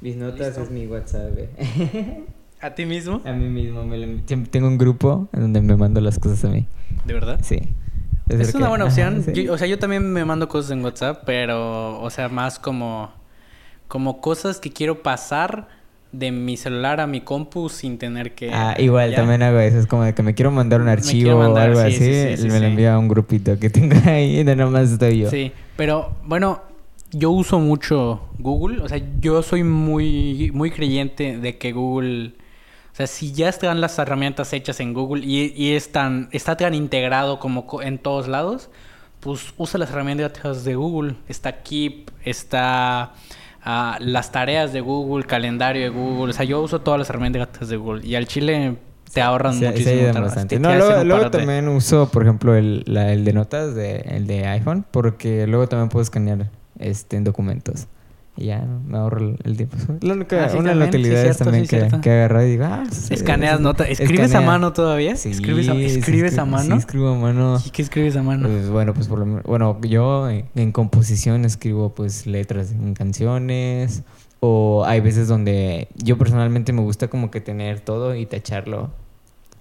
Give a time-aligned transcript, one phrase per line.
[0.00, 0.62] Mis notas ¿Listo?
[0.62, 1.30] es mi WhatsApp.
[1.38, 2.24] eh.
[2.60, 3.20] ¿A ti mismo?
[3.24, 3.84] a mí mismo.
[3.84, 6.66] Me lo- tengo un grupo en donde me mando las cosas a mí.
[7.04, 7.40] ¿De verdad?
[7.42, 7.60] Sí.
[8.28, 9.22] Es decir una que- buena ajá, opción.
[9.24, 9.32] sí.
[9.44, 13.10] Yo- o sea, yo también me mando cosas en WhatsApp, pero, o sea, más como,
[13.88, 15.68] como cosas que quiero pasar
[16.12, 18.50] de mi celular a mi compu sin tener que...
[18.52, 19.16] Ah, igual ¿ya?
[19.16, 19.78] también hago eso.
[19.78, 22.36] Es como de que me quiero mandar un archivo mandar, o algo sí, así.
[22.42, 24.42] sí, me lo envío a un grupito que tengo ahí.
[24.44, 25.30] De nomás estoy yo.
[25.30, 26.62] Sí, pero bueno,
[27.18, 28.82] yo uso mucho Google.
[28.82, 32.34] O sea, yo soy muy, muy creyente de que Google.
[32.92, 36.56] O sea, si ya están las herramientas hechas en Google y, y es tan- está
[36.56, 38.70] tan integrado como co- en todos lados,
[39.20, 41.16] pues usa las herramientas de Google.
[41.28, 43.12] Está Keep, está
[43.64, 46.30] ah, las tareas de Google, calendario de Google.
[46.30, 48.06] O sea, yo uso todas las herramientas de Google.
[48.06, 48.76] Y al chile
[49.12, 50.00] te ahorran muchísimo.
[50.12, 50.22] trabajo.
[50.24, 50.56] bastante.
[50.56, 54.26] Te No, hacen luego, también uso, por ejemplo, el, la- el de notas, de, el
[54.26, 56.48] de iPhone, porque luego también puedo escanear
[56.78, 57.86] este, en documentos.
[58.38, 59.76] Y ya, me ahorro el, tiempo.
[60.02, 62.10] La única- Ah, sí, una de las utilidades también sí, que, que
[62.46, 63.84] y digo, ah, sí, Escaneas sí, nota.
[63.88, 65.12] ¿Escribes a mano todavía?
[65.12, 66.74] ¿Escribes a, escribes mano?
[66.74, 67.58] Sí, escribo a mano.
[67.64, 68.46] ¿Y qué escribes a mano?
[68.46, 72.92] Pues bueno, pues por lo men- bueno, yo en, en composición escribo pues letras en
[72.92, 74.02] canciones
[74.40, 78.90] o hay veces donde yo personalmente me gusta como que tener todo y tacharlo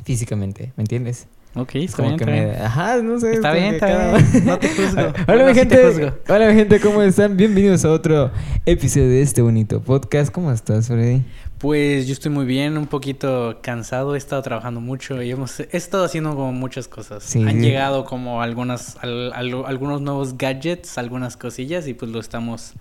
[0.03, 1.27] físicamente, ¿me entiendes?
[1.55, 3.29] Ok, Es está como bien, que me, ajá, no sé.
[3.31, 4.45] es Está bien, está cada- bien.
[4.45, 5.01] No te juzgo.
[5.27, 6.11] Hola mi sí gente, juzgo.
[6.29, 7.37] hola mi gente, ¿cómo están?
[7.37, 8.31] Bienvenidos a otro
[8.65, 10.31] episodio de este bonito podcast.
[10.31, 11.23] ¿Cómo estás, Freddy?
[11.57, 15.69] Pues yo estoy muy bien, un poquito cansado, he estado trabajando mucho y hemos he
[15.71, 17.23] estado haciendo como muchas cosas.
[17.23, 17.41] Sí.
[17.43, 22.73] Han llegado como algunas al- al- algunos nuevos gadgets, algunas cosillas y pues lo estamos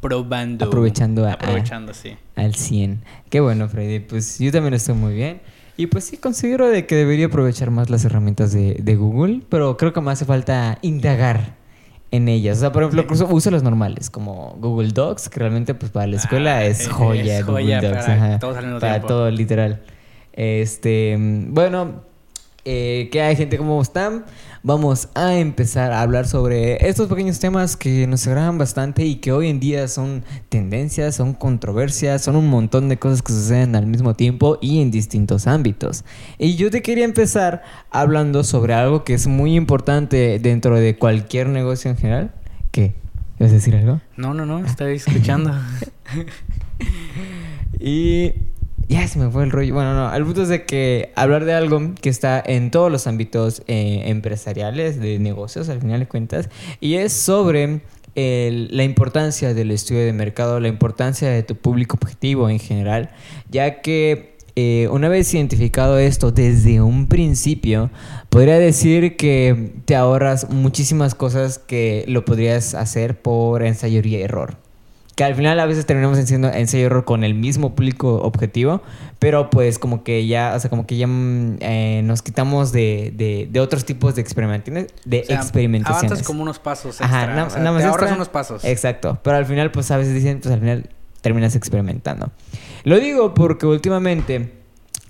[0.00, 0.66] probando.
[0.66, 2.16] Aprovechando a- aprovechando, sí.
[2.36, 3.02] Al 100.
[3.30, 3.98] Qué bueno, Freddy.
[4.00, 5.40] Pues yo también estoy muy bien.
[5.76, 9.76] Y pues sí, considero de que debería aprovechar más las herramientas de, de Google, pero
[9.76, 11.56] creo que me hace falta indagar
[12.12, 12.58] en ellas.
[12.58, 16.06] O sea, por ejemplo, incluso uso las normales, como Google Docs, que realmente pues para
[16.06, 18.04] la escuela Ah, es es joya Google joya Docs.
[18.04, 18.38] para ajá.
[18.38, 19.08] todos al mismo Para tiempo.
[19.08, 19.82] todo, literal.
[20.32, 22.02] Este, mm, bueno,
[22.64, 23.58] eh, ¿qué hay, gente?
[23.58, 24.24] ¿Cómo están?
[24.62, 29.30] Vamos a empezar a hablar sobre estos pequeños temas que nos agradan bastante y que
[29.30, 33.86] hoy en día son tendencias, son controversias, son un montón de cosas que suceden al
[33.86, 36.04] mismo tiempo y en distintos ámbitos.
[36.38, 41.48] Y yo te quería empezar hablando sobre algo que es muy importante dentro de cualquier
[41.48, 42.34] negocio en general.
[42.70, 42.94] ¿Qué?
[43.38, 44.00] ¿Ibas a decir algo?
[44.16, 45.52] No, no, no, estoy escuchando.
[47.86, 48.32] Y
[48.88, 49.74] ya se me fue el rollo.
[49.74, 53.06] Bueno, no, el punto es de que hablar de algo que está en todos los
[53.06, 56.48] ámbitos eh, empresariales, de negocios, al final de cuentas,
[56.80, 57.80] y es sobre
[58.16, 63.10] la importancia del estudio de mercado, la importancia de tu público objetivo en general,
[63.50, 67.90] ya que eh, una vez identificado esto desde un principio,
[68.28, 74.63] podría decir que te ahorras muchísimas cosas que lo podrías hacer por ensayo y error
[75.16, 78.82] que al final a veces terminamos haciendo ensayo error con el mismo público objetivo,
[79.20, 83.12] pero pues como que ya, o sea, como que ya mm, eh, nos quitamos de,
[83.16, 86.04] de, de otros tipos de experimentaciones, de O sea, experimentaciones.
[86.10, 87.06] Avanzas como unos pasos extra.
[87.06, 88.16] Ajá, na- o sea, nada más te ahorras extra.
[88.16, 88.64] unos pasos.
[88.64, 92.30] Exacto, pero al final pues a veces dicen, pues al final terminas experimentando.
[92.82, 94.52] Lo digo porque últimamente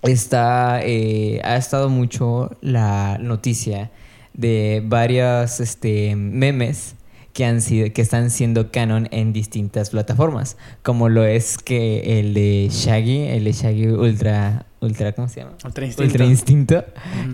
[0.02, 3.90] está, eh, ha estado mucho la noticia
[4.34, 6.94] de varios este, memes
[7.34, 12.32] que, han sido, que están siendo canon en distintas plataformas, como lo es que el
[12.32, 15.52] de Shaggy, el de Shaggy Ultra, Ultra ¿cómo se llama?
[15.64, 16.10] Ultra instinto.
[16.10, 16.84] Ultra Instinto,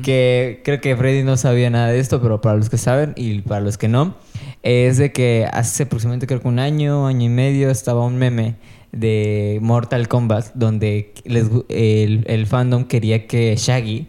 [0.02, 3.42] que creo que Freddy no sabía nada de esto, pero para los que saben y
[3.42, 4.16] para los que no,
[4.62, 8.56] es de que hace aproximadamente creo que un año, año y medio estaba un meme
[8.92, 14.08] de Mortal Kombat donde les el, el fandom quería que Shaggy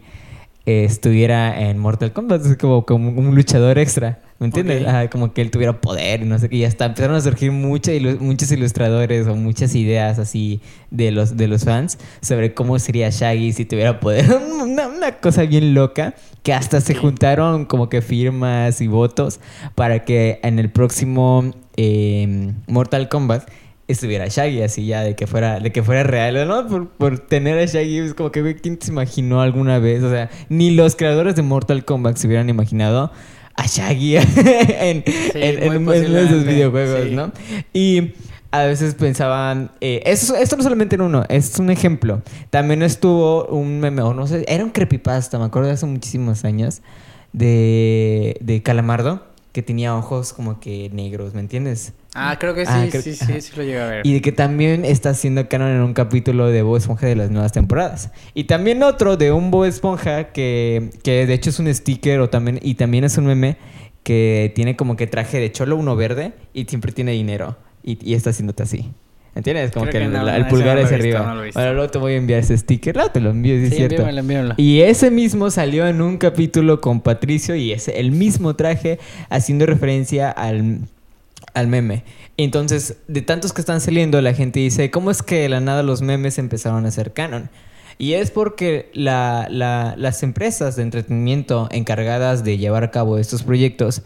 [0.64, 4.21] eh, estuviera en Mortal Kombat, es como, como un luchador extra.
[4.42, 5.08] ¿Me entiendes?
[5.10, 6.56] Como que él tuviera poder y no sé qué.
[6.56, 10.60] Y hasta empezaron a surgir mucha ilu- muchos ilustradores o muchas ideas así
[10.90, 14.26] de los, de los fans sobre cómo sería Shaggy si tuviera poder.
[14.62, 19.38] una, una cosa bien loca que hasta se juntaron como que firmas y votos
[19.76, 23.48] para que en el próximo eh, Mortal Kombat
[23.86, 27.58] estuviera Shaggy así ya de que fuera de que fuera real no por, por tener
[27.58, 31.36] a Shaggy es como que quién se imaginó alguna vez o sea ni los creadores
[31.36, 33.12] de Mortal Kombat se hubieran imaginado
[33.54, 34.24] a Shaggy en,
[35.34, 37.14] en- en- en esos videojuegos sí.
[37.14, 37.32] no
[37.72, 38.12] y
[38.50, 43.46] a veces pensaban eh, eso, esto no solamente en uno es un ejemplo también estuvo
[43.46, 46.82] un meme o no sé era un creepypasta me acuerdo de hace muchísimos años
[47.32, 49.22] de, de Calamardo
[49.52, 51.92] que tenía ojos como que negros ¿me entiendes?
[52.14, 53.32] Ah, creo que sí, Ah, creo- sí, ajá.
[53.34, 54.06] sí, sí lo llegué a ver.
[54.06, 57.30] Y de que también está haciendo canon en un capítulo de Bob Esponja de las
[57.30, 58.10] nuevas temporadas.
[58.34, 62.28] Y también otro de un Bob Esponja que, que de hecho es un sticker o
[62.28, 63.56] también, y también es un meme
[64.02, 67.56] que tiene como que traje de cholo, uno verde, y siempre tiene dinero.
[67.82, 68.90] Y, y está haciéndote así.
[69.34, 69.70] ¿Entiendes?
[69.70, 71.34] Como Creo que, que el, no, el no, pulgar no hacia arriba.
[71.42, 71.58] visto.
[71.58, 72.94] bueno, luego te voy a enviar ese sticker.
[72.94, 73.94] No, te lo envío, sí, es Sí, cierto.
[73.94, 74.54] envíamelo, envíamelo.
[74.58, 78.98] Y ese mismo salió en un capítulo con Patricio y es el mismo traje
[79.30, 80.80] haciendo referencia al,
[81.54, 82.04] al meme.
[82.36, 85.82] Entonces, de tantos que están saliendo, la gente dice, ¿cómo es que de la nada
[85.82, 87.50] los memes empezaron a ser canon?
[87.98, 93.42] Y es porque la- la- las empresas de entretenimiento encargadas de llevar a cabo estos
[93.42, 94.02] proyectos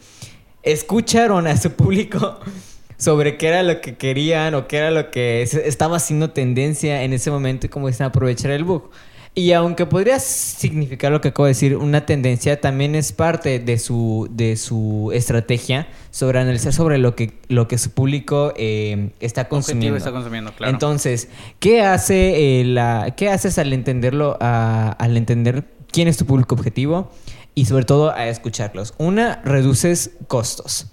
[0.63, 2.41] escucharon a su público
[2.99, 7.03] sobre qué era lo que querían o qué era lo que es- estaba haciendo tendencia
[7.03, 8.91] en ese momento y cómo están aprovechar el bug.
[9.39, 13.79] Y aunque podría significar lo que acabo de decir, una tendencia también es parte de
[13.79, 19.43] su, de su estrategia sobre analizar sobre lo que, lo que su público eh, está
[19.43, 19.97] Objetivo consumiendo.
[19.99, 20.73] está consumiendo, claro.
[20.73, 21.29] Entonces,
[21.61, 26.55] ¿qué hace eh, la, qué haces al entenderlo, a- al entender quién es tu público
[26.55, 27.13] objetivo
[27.55, 28.95] y sobre todo a escucharlos?
[28.97, 30.87] Una, reduces costos.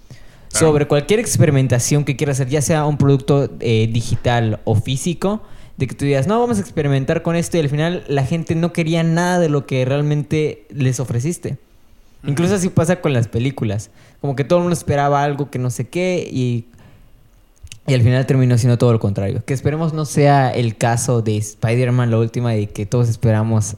[0.51, 0.67] Claro.
[0.67, 5.41] Sobre cualquier experimentación que quieras hacer, ya sea un producto eh, digital o físico,
[5.77, 8.53] de que tú digas, no, vamos a experimentar con esto y al final la gente
[8.55, 11.57] no quería nada de lo que realmente les ofreciste.
[12.25, 13.89] Incluso así pasa con las películas.
[14.21, 16.65] Como que todo el mundo esperaba algo que no sé qué y,
[17.85, 19.43] y al final terminó siendo todo lo contrario.
[19.45, 23.75] Que esperemos no sea el caso de Spider-Man, la última, de que todos esperamos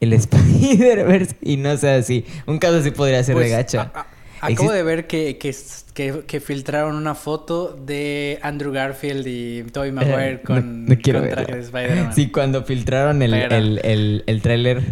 [0.00, 2.24] el Spider-Verse y no sea así.
[2.46, 3.80] Un caso así podría ser de Pues, gacho.
[3.80, 4.06] a- a-
[4.40, 5.54] acabo de ver que, que,
[5.94, 11.00] que, que filtraron una foto de Andrew Garfield y Tobey Maguire Eh, con, no- no
[11.00, 11.44] quiero con verlo.
[11.44, 12.14] traje de Spider-Man.
[12.14, 14.82] Sí, cuando filtraron el, Pero- el, el, el tráiler,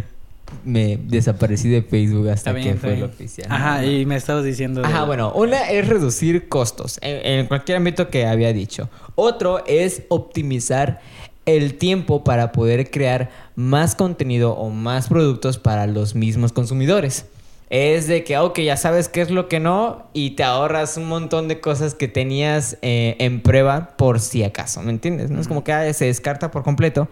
[0.64, 3.46] me desaparecí de Facebook hasta bien, que fue el oficial.
[3.50, 4.82] Ajá, y me estabas diciendo...
[4.84, 8.88] Ajá, de- bueno, una es reducir costos en, en cualquier ámbito que había dicho.
[9.16, 11.00] Otro es optimizar
[11.46, 17.26] el tiempo para poder crear más contenido o más productos para los mismos consumidores.
[17.68, 21.06] Es de que, ok, ya sabes qué es lo que no y te ahorras un
[21.06, 25.30] montón de cosas que tenías eh, en prueba por si acaso, ¿me entiendes?
[25.32, 27.08] No es como que ah, se descarta por completo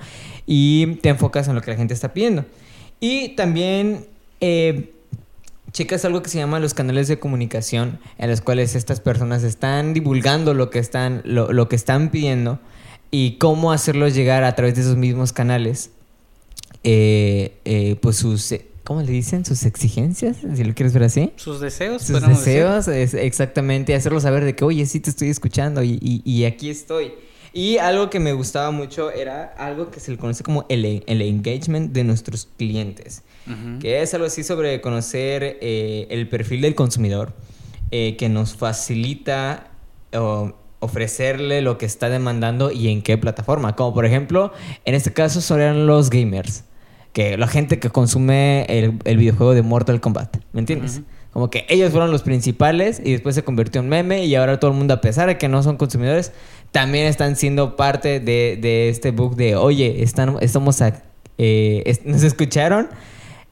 [0.47, 2.45] y te enfocas en lo que la gente está pidiendo.
[3.01, 4.07] Y también
[4.41, 4.93] eh,
[5.73, 9.93] checas algo que se llama los canales de comunicación en los cuales estas personas están
[9.93, 12.61] divulgando lo que están, lo, lo que están pidiendo
[13.11, 15.91] y cómo hacerlos llegar a través de esos mismos canales.
[16.85, 18.55] eh, pues sus,
[18.85, 19.45] ¿cómo le dicen?
[19.45, 21.33] Sus exigencias, si lo quieres ver así.
[21.37, 25.83] Sus deseos, Sus deseos, es exactamente, hacerlo saber de que, oye, sí te estoy escuchando
[25.83, 27.13] y, y- y aquí estoy.
[27.53, 31.23] Y algo que me gustaba mucho era algo que se le conoce como el, el
[31.23, 33.79] engagement de nuestros clientes Ujú.
[33.79, 37.33] que es algo así sobre conocer eh, el perfil del consumidor,
[37.93, 39.69] eh, que nos facilita
[40.17, 43.75] o, ofrecerle lo que está demandando y en qué plataforma.
[43.77, 44.53] Como por ejemplo,
[44.85, 46.65] en este caso son los gamers,
[47.15, 51.01] que la gente que consume el, el videojuego de Mortal Kombat, ¿me entiendes?
[51.33, 54.71] Como que ellos fueron los principales y después se convirtió en meme y ahora todo
[54.73, 56.33] el mundo, a pesar de que no son consumidores,
[56.71, 61.03] también están siendo parte de, de este book de, oye, están, estamos a-
[61.39, 62.89] eh, nos escucharon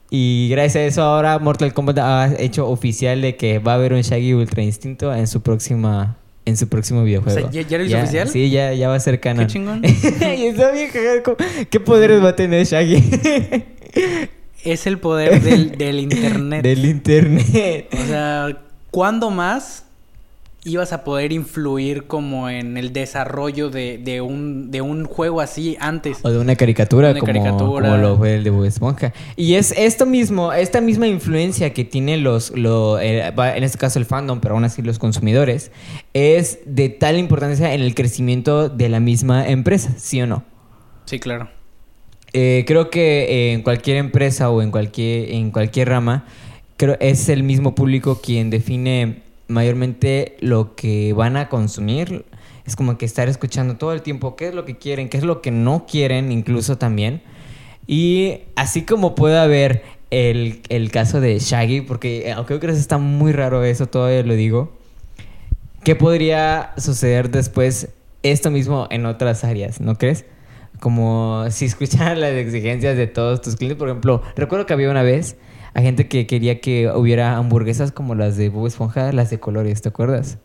[0.09, 3.93] y gracias a eso ahora Mortal Kombat ha hecho oficial de que va a haber
[3.93, 7.47] un Shaggy Ultra Instinto en su próxima en su próximo videojuego.
[7.47, 8.29] O sea, ¿ya- lo hizo oficial?
[8.29, 9.45] Sí, ya, ya va a ser canon.
[9.45, 9.81] Qué chingón.
[9.85, 11.37] y está bien cagado,
[11.69, 13.03] ¿Qué poderes va a tener Shaggy?
[14.63, 16.63] Es el poder del, del internet.
[16.63, 17.87] Del internet.
[17.91, 18.57] O sea,
[18.91, 19.83] ¿cuándo más
[20.65, 25.75] ibas a poder influir como en el desarrollo de, de un, de un juego así
[25.79, 26.19] antes?
[26.23, 27.89] O de una caricatura, Una como, caricatura.
[27.89, 29.13] como lo fue el de Bob Esponja.
[29.35, 34.39] Y es esto mismo, esta misma influencia que tiene los, en este caso el fandom,
[34.39, 35.71] pero aún así los consumidores,
[36.13, 40.43] es de tal importancia en el crecimiento de la misma empresa, ¿sí o no?
[41.05, 41.49] Sí, claro.
[42.31, 46.25] Eh, creo que eh, en cualquier empresa o en cualquier, en cualquier rama,
[46.77, 49.22] creo es el mismo público quien define
[49.53, 52.25] mayormente lo que van a consumir.
[52.65, 55.23] Es como que estar escuchando todo el tiempo qué es lo que quieren, qué es
[55.23, 57.21] lo que no quieren, incluso también.
[57.87, 62.79] Y así como puede haber el, el caso de Shaggy, porque eh, aunque creo que
[62.79, 64.71] está muy raro eso, todavía lo digo.
[65.83, 67.89] ¿Qué podría suceder después
[68.21, 70.25] esto mismo en otras áreas, no crees?
[70.79, 73.77] Como si escucharan las exigencias de todos tus clientes.
[73.77, 75.35] Por ejemplo, recuerdo que había una vez
[75.73, 79.81] a gente que quería que hubiera hamburguesas como las de Bob Esponja, las de colores,
[79.81, 80.37] ¿te acuerdas?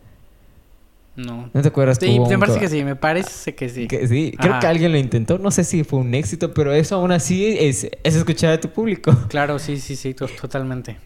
[1.15, 1.49] No.
[1.53, 1.97] ¿No te acuerdas?
[1.99, 3.87] Sí, me parece que sí, me parece que sí.
[3.87, 4.61] que sí, creo Ajá.
[4.61, 5.37] que alguien lo intentó.
[5.37, 8.69] No sé si fue un éxito, pero eso aún así es, es escuchar a tu
[8.69, 9.15] público.
[9.27, 10.97] Claro, sí, sí, sí, to- totalmente.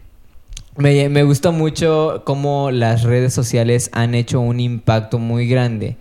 [0.76, 5.96] Me, me gusta mucho cómo las redes sociales han hecho un impacto muy grande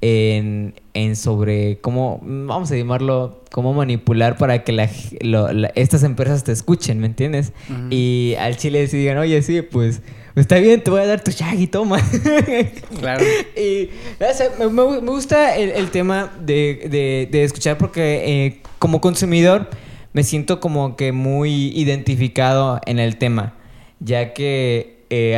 [0.00, 4.88] en, en sobre cómo, vamos a llamarlo, cómo manipular para que la,
[5.20, 7.52] lo- la- estas empresas te escuchen, ¿me entiendes?
[7.90, 10.02] Y al chile sí digan, oye, sí, pues
[10.36, 11.98] está bien, te voy a dar tu shaggy, toma.
[13.00, 13.24] Claro.
[13.56, 13.90] y
[14.22, 18.60] o sea, me, me- me gusta el, el tema de, de- de escuchar porque eh,
[18.78, 19.68] como consumidor
[20.12, 23.54] me siento como que muy identificado en el tema,
[24.00, 25.36] ya que eh,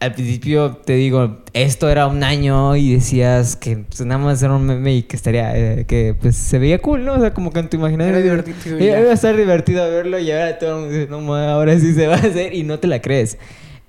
[0.00, 4.54] al, principio te digo, esto era un año y decías que pues, nada más era
[4.54, 7.14] un meme y que estaría, eh, que pues se veía cool, ¿no?
[7.14, 8.14] O sea, como que en tu imaginario...
[8.14, 9.10] Era divertido Iba ya.
[9.10, 12.06] a estar divertido verlo y ahora todo el mundo dice, no, ma, ahora sí se
[12.06, 13.38] va a hacer y no te la crees.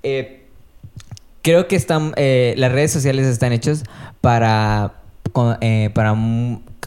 [0.02, 0.38] Eh,
[1.42, 3.84] creo que están eh, las redes sociales están hechos
[4.20, 4.94] para
[5.60, 6.10] eh, para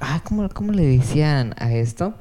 [0.02, 2.14] ah, ¿cómo, cómo le decían a esto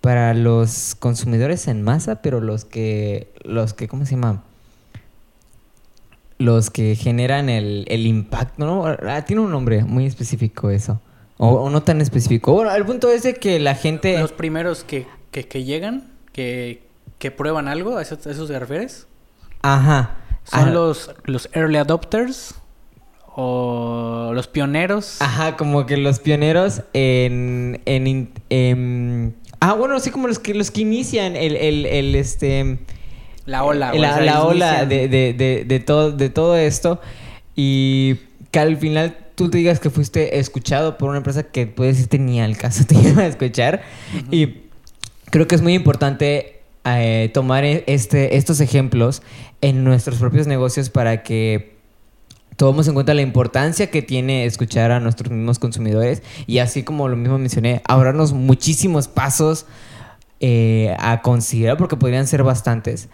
[0.00, 4.44] para los consumidores en masa pero los que los que cómo se llama
[6.42, 11.00] los que generan el, el impacto no Ah, tiene un nombre muy específico eso
[11.38, 14.84] o, o no tan específico bueno el punto es de que la gente Los primeros
[14.84, 16.82] que, que, que llegan, que,
[17.18, 19.06] que prueban algo, ¿a eso, a eso te refieres?
[19.62, 22.56] ajá ¿Son Ah, los, los early adopters?
[23.34, 25.22] ¿O los pioneros?
[25.22, 27.80] Ajá, como que los pioneros en...
[27.86, 32.14] en, in- em, ah, bueno, sí, como los que, los que inician el, el, el,
[32.14, 32.80] este...
[33.46, 33.92] La ola.
[33.94, 37.00] La, la ola de, de, de, de todo, de todo esto.
[37.56, 38.16] Y
[38.50, 42.18] que al final tú te digas que fuiste escuchado por una empresa que puedes decirte
[42.18, 43.82] ni al caso te iba a escuchar.
[44.30, 44.62] Y
[45.30, 49.22] creo que es muy importante eh, tomar e- este, estos ejemplos
[49.60, 51.72] en nuestros propios negocios para que
[52.56, 57.08] tomemos en cuenta la importancia que tiene escuchar a nuestros mismos consumidores y así como
[57.08, 59.66] lo mismo mencioné, ahorrarnos muchísimos pasos
[60.42, 63.08] eh, a considerar porque podrían ser bastantes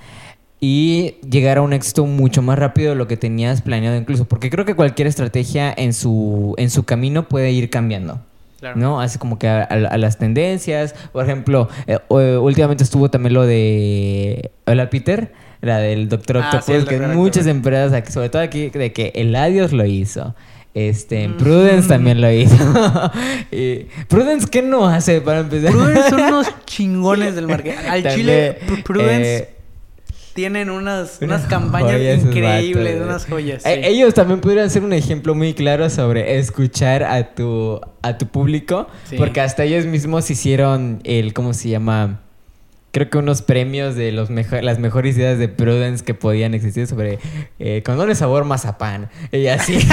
[0.60, 4.50] y llegar a un éxito mucho más rápido de lo que tenías planeado incluso porque
[4.50, 8.20] creo que cualquier estrategia en su en su camino puede ir cambiando
[8.58, 8.76] Claro.
[8.76, 9.00] ¿no?
[9.00, 10.92] Así como que a, a- a las tendencias.
[11.12, 14.50] Por ejemplo, eh, últimamente estuvo también lo de...
[14.66, 15.32] Hola, Peter.
[15.60, 17.14] La del Doctor Ah, sí, Octopus, que Dr.
[17.14, 20.34] muchas empresas, sobre todo aquí, de que el Adios lo hizo.
[20.74, 21.36] Este, Mm.
[21.38, 22.54] Prudence también lo hizo.
[23.50, 25.72] Y, Prudence, ¿qué no hace para empezar?
[25.72, 27.76] Prudence son unos chingones del marketing.
[27.88, 29.48] Al También, Chile, Pr- Prudence eh,
[30.34, 33.66] tienen unas, unas campañas joyas increíbles, vatos, unas joyas.
[33.66, 33.88] Eh, sí.
[33.88, 38.86] Ellos también pudieran ser un ejemplo muy claro sobre escuchar a tu, a tu público,
[39.10, 39.16] Sí.
[39.16, 42.20] porque hasta ellos mismos hicieron el, ¿cómo se llama?
[42.90, 46.86] Creo que unos premios de los mejo- las mejores ideas de Prudence que podían existir
[46.86, 47.18] sobre
[47.58, 49.10] eh, condones sabor mazapán.
[49.30, 49.78] Y así.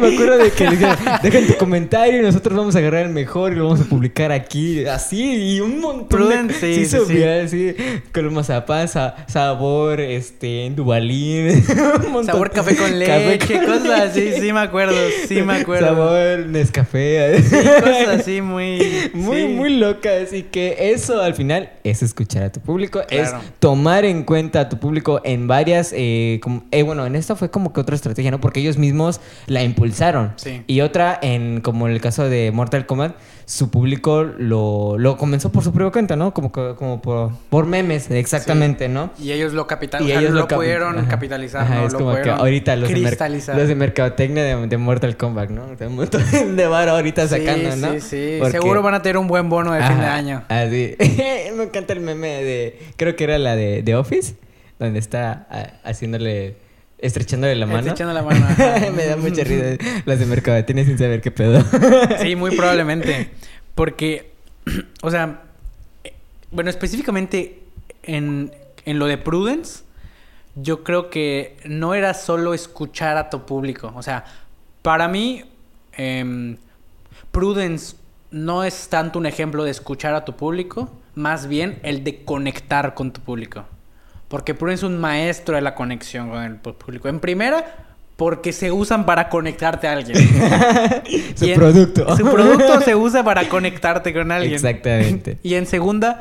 [0.00, 3.12] Me acuerdo de que le dijeron, dejen tu comentario y nosotros vamos a agarrar el
[3.12, 4.84] mejor y lo vamos a publicar aquí.
[4.86, 6.74] Así, y un montón Prudence, de...
[6.74, 7.74] sí, sí, sí.
[8.12, 11.48] con mazapán, sa- sabor, este, dubalín.
[12.06, 12.26] un montón.
[12.26, 14.96] Sabor café con Café leche, con cosas así, sí me acuerdo,
[15.26, 15.86] sí me acuerdo.
[15.88, 17.42] Sabor Nescafé.
[17.42, 18.78] Sí, cosas así muy...
[19.18, 19.46] Muy, sí.
[19.68, 20.32] Muy locas.
[20.32, 23.38] Y que eso al final es escuchar a tu público, Claro.
[23.38, 25.92] es tomar en cuenta a tu público en varias.
[25.94, 28.40] eh, como- eh, bueno, en esta fue como que otra estrategia, ¿no?
[28.40, 30.32] Porque ellos mismos la impulsaron.
[30.36, 30.62] Sí.
[30.66, 33.14] Y otra, en como en el caso de Mortal Kombat,
[33.48, 36.34] su público lo, lo comenzó por su propia cuenta, ¿no?
[36.34, 39.10] Como, como por, por memes, exactamente, ¿no?
[39.18, 41.08] Y ellos lo capitalizaron, Y ellos lo, capi- pudieron ajá.
[41.08, 41.86] capitalizar, Ajá, ¿no?
[41.86, 45.48] es lo como que pudieron ahorita los de, los de mercadotecnia de, de Mortal Kombat,
[45.48, 45.62] ¿no?
[45.80, 46.22] Un montón
[46.56, 47.92] de bar ahorita Sí, sacando, ¿no?
[47.94, 50.44] Sí, sí, Porque- Seguro van a tener un buen bono de fin de año.
[50.48, 50.94] Así.
[51.56, 52.78] Me encanta el meme de.
[52.96, 54.34] Creo que era la de, de Office,
[54.78, 56.67] donde está ah, haciéndole.
[56.98, 57.78] Estrechándole la mano.
[57.78, 58.46] Estrechando la mano.
[58.96, 59.76] Me da mucha risa.
[60.04, 61.64] Las de mercadotecnia sin saber qué pedo.
[62.20, 63.30] Sí, muy probablemente.
[63.74, 64.32] Porque,
[65.02, 65.42] o sea,
[66.04, 66.14] eh,
[66.50, 67.62] bueno, específicamente
[68.02, 68.52] en,
[68.84, 69.84] en lo de Prudence,
[70.56, 73.92] yo creo que no era solo escuchar a tu público.
[73.94, 74.24] O sea,
[74.82, 75.44] para mí,
[75.92, 76.56] em,
[77.30, 77.96] Prudence
[78.30, 82.94] no es tanto un ejemplo de escuchar a tu público, más bien el de conectar
[82.94, 83.64] con tu público.
[84.28, 87.08] Porque Prudence es un maestro de la conexión con el público.
[87.08, 87.64] En primera,
[88.16, 90.18] porque se usan para conectarte a alguien.
[91.34, 92.16] Su en- producto.
[92.16, 94.54] Su producto se usa para conectarte con alguien.
[94.54, 95.38] Exactamente.
[95.42, 96.20] Y en segunda,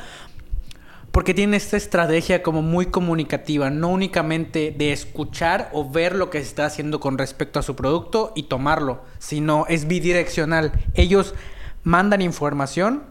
[1.11, 6.37] porque tiene esta estrategia como muy comunicativa, no únicamente de escuchar o ver lo que
[6.39, 10.71] se está haciendo con respecto a su producto y tomarlo, sino es bidireccional.
[10.93, 11.33] Ellos
[11.83, 13.03] mandan información,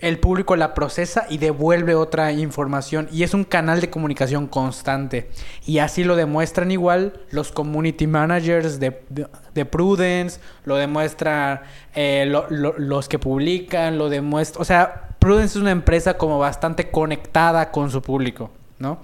[0.00, 5.28] el público la procesa y devuelve otra información y es un canal de comunicación constante.
[5.66, 11.62] Y así lo demuestran igual los community managers de, de- de Prudence, lo demuestran
[11.94, 16.38] eh, lo- lo- los que publican, lo demuestra, o sea, Prudence es una empresa como
[16.38, 18.98] bastante conectada con su público, ¿no?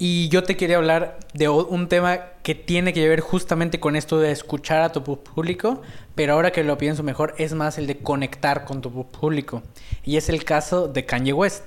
[0.00, 4.20] Y yo te quería hablar de un tema que tiene que ver justamente con esto
[4.20, 5.82] de escuchar a tu público,
[6.14, 9.62] pero ahora que lo pienso mejor es más el de conectar con tu público.
[10.04, 11.64] Y es el caso de Kanye West.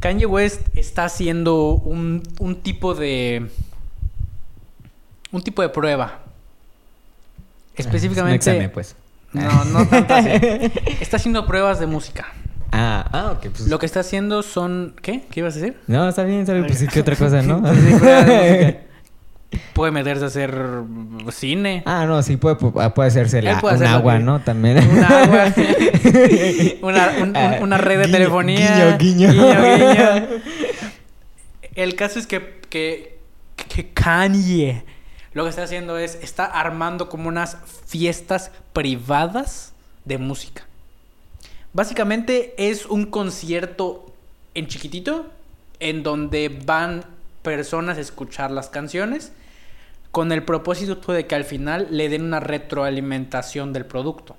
[0.00, 3.48] Kanye West está haciendo un, un tipo de.
[5.30, 6.20] Un tipo de prueba.
[7.76, 8.50] Específicamente.
[8.50, 8.96] Un examen, pues.
[9.32, 10.28] No, no tanto así.
[11.00, 12.32] Está haciendo pruebas de música.
[12.72, 13.48] Ah, ah, ok.
[13.50, 13.68] Pues...
[13.68, 14.94] Lo que está haciendo son.
[15.02, 15.24] ¿Qué?
[15.30, 15.76] ¿Qué ibas a decir?
[15.86, 16.66] No, está bien, está bien.
[16.66, 17.62] Pues sí, ¿qué otra cosa, no?
[19.74, 20.54] Puede meterse a hacer
[21.32, 21.82] cine.
[21.84, 24.18] Ah, no, sí, puede, puede hacerse Él la, puede un agua.
[24.20, 24.40] ¿no?
[24.40, 24.78] También.
[24.78, 25.46] Un agua.
[26.82, 28.96] una, un- un- una red de Guiño, telefonía.
[28.96, 29.42] guiño, guiño.
[29.42, 30.28] guiño.
[31.74, 33.18] El caso es que, que,
[33.56, 34.84] que Kanye
[35.32, 36.16] lo que está haciendo es.
[36.22, 39.72] Está armando como unas fiestas privadas
[40.04, 40.62] de música.
[41.72, 44.06] Básicamente es un concierto
[44.54, 45.30] en chiquitito
[45.78, 47.04] en donde van
[47.42, 49.32] personas a escuchar las canciones
[50.10, 54.36] con el propósito de que al final le den una retroalimentación del producto.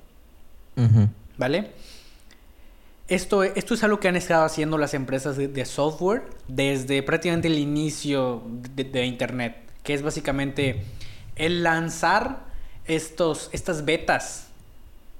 [1.37, 1.71] ¿vale?
[3.07, 7.47] Esto, esto es algo que han estado haciendo las empresas de, de software desde prácticamente
[7.47, 8.43] el inicio
[8.75, 10.83] de, de Internet, que es básicamente
[11.35, 12.45] el lanzar
[12.85, 14.50] estos, estas betas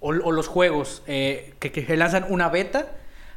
[0.02, 2.92] o, los juegos eh, que, lanzan una beta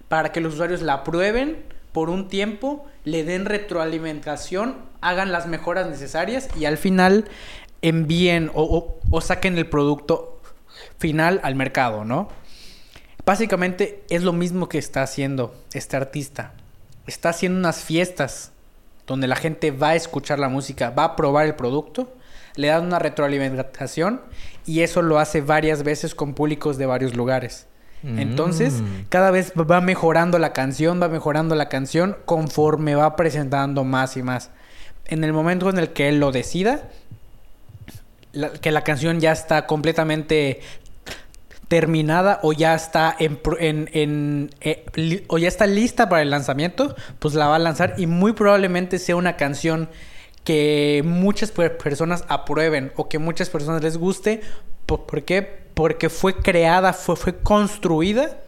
[0.08, 5.86] para que los usuarios la prueben por un tiempo, le den retroalimentación, hagan las mejoras
[5.88, 7.26] necesarias y al final
[7.82, 10.40] envíen o, o- o saquen el producto
[10.98, 12.28] final al mercado, ¿no?
[13.24, 16.52] Básicamente es lo mismo que está haciendo este artista.
[17.06, 18.52] Está haciendo unas fiestas
[19.06, 22.12] donde la gente va a escuchar la música, va a probar el producto,
[22.56, 24.20] le dan una retroalimentación
[24.66, 27.66] y eso lo hace varias veces con públicos de varios lugares.
[28.06, 29.06] Entonces, Mm.
[29.08, 34.22] cada vez va mejorando la canción, va mejorando la canción conforme va presentando más y
[34.22, 34.50] más.
[35.06, 36.90] En el momento en el que él lo decida,
[38.32, 40.60] la- que la canción ya está completamente
[41.68, 46.30] terminada o ya está en, en- en, eh, li- o ya está lista para el
[46.30, 49.88] lanzamiento, pues la va a lanzar y muy probablemente sea una canción
[50.44, 54.42] que muchas per- personas aprueben o que muchas personas les guste.
[54.86, 55.42] ¿Por, qué?
[55.74, 58.38] Porque fue creada, fue, construida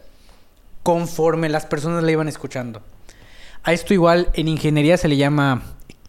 [0.83, 2.81] conforme las personas la iban escuchando.
[3.63, 5.63] A esto igual en ingeniería se le llama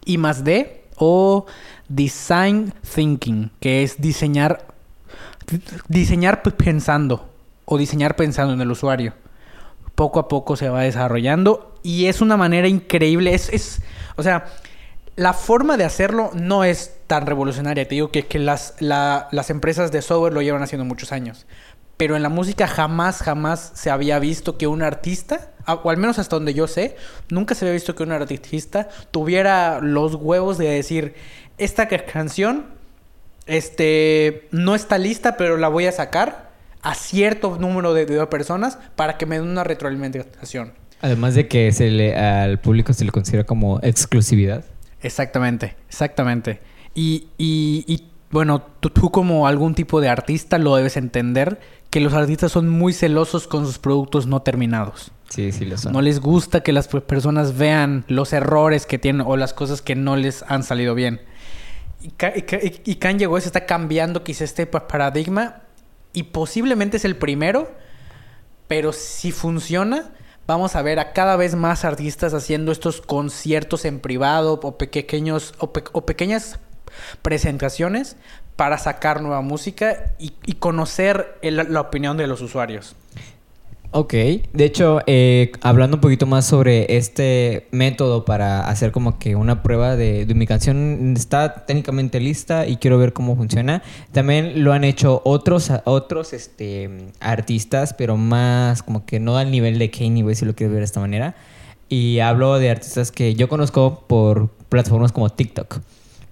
[0.05, 1.45] I D o
[1.89, 4.67] Design Thinking, que es diseñar,
[5.87, 7.27] diseñar pensando
[7.65, 9.13] o diseñar pensando en el usuario.
[9.95, 13.33] Poco a poco se va desarrollando y es una manera increíble.
[13.33, 13.81] Es, es
[14.15, 14.45] o sea,
[15.19, 17.87] la forma de hacerlo no es tan revolucionaria.
[17.87, 21.45] Te digo que, que las, la- las empresas de software lo llevan haciendo muchos años.
[21.97, 25.51] Pero en la música jamás, jamás se había visto que un artista,
[25.83, 26.95] o al menos hasta donde yo sé,
[27.29, 31.13] nunca se había visto que un artista tuviera los huevos de decir,
[31.57, 32.67] esta ca- canción
[33.45, 36.49] este, no está lista, pero la voy a sacar
[36.81, 40.73] a cierto número de, de personas para que me den una retroalimentación.
[41.01, 44.63] Además de que se le, al público se le considera como exclusividad.
[45.01, 46.59] Exactamente, exactamente.
[46.93, 51.59] Y, y, y, bueno, tú, tú como algún tipo de artista lo debes entender
[51.89, 55.11] que los artistas son muy celosos con sus productos no terminados.
[55.29, 55.93] Sí, sí lo son.
[55.93, 59.81] No les gusta que las pe- personas vean los errores que tienen o las cosas
[59.81, 61.21] que no les han salido bien.
[62.01, 65.61] Y, Ka- y Ka- y- y Kanye West está cambiando quizá este pa- paradigma
[66.13, 67.71] y posiblemente es el primero,
[68.67, 70.11] pero si funciona,
[70.49, 75.53] vamos a ver a cada vez más artistas haciendo estos conciertos en privado o pequeños
[75.59, 76.57] o, pe- o pequeñas
[77.21, 78.17] presentaciones
[78.55, 82.95] para sacar nueva música y, conocer la opinión de los usuarios.
[83.91, 89.35] Ok, de hecho, eh, hablando un poquito más sobre este método para hacer como que
[89.35, 93.81] una prueba de, de mi canción está técnicamente lista y quiero ver cómo funciona.
[94.11, 99.79] También lo han hecho otros, otros este, artistas, pero más como que no al nivel
[99.79, 101.35] de Kanye West, si lo quieres ver de esta manera.
[101.89, 105.79] Y hablo de artistas que yo conozco por plataformas como TikTok,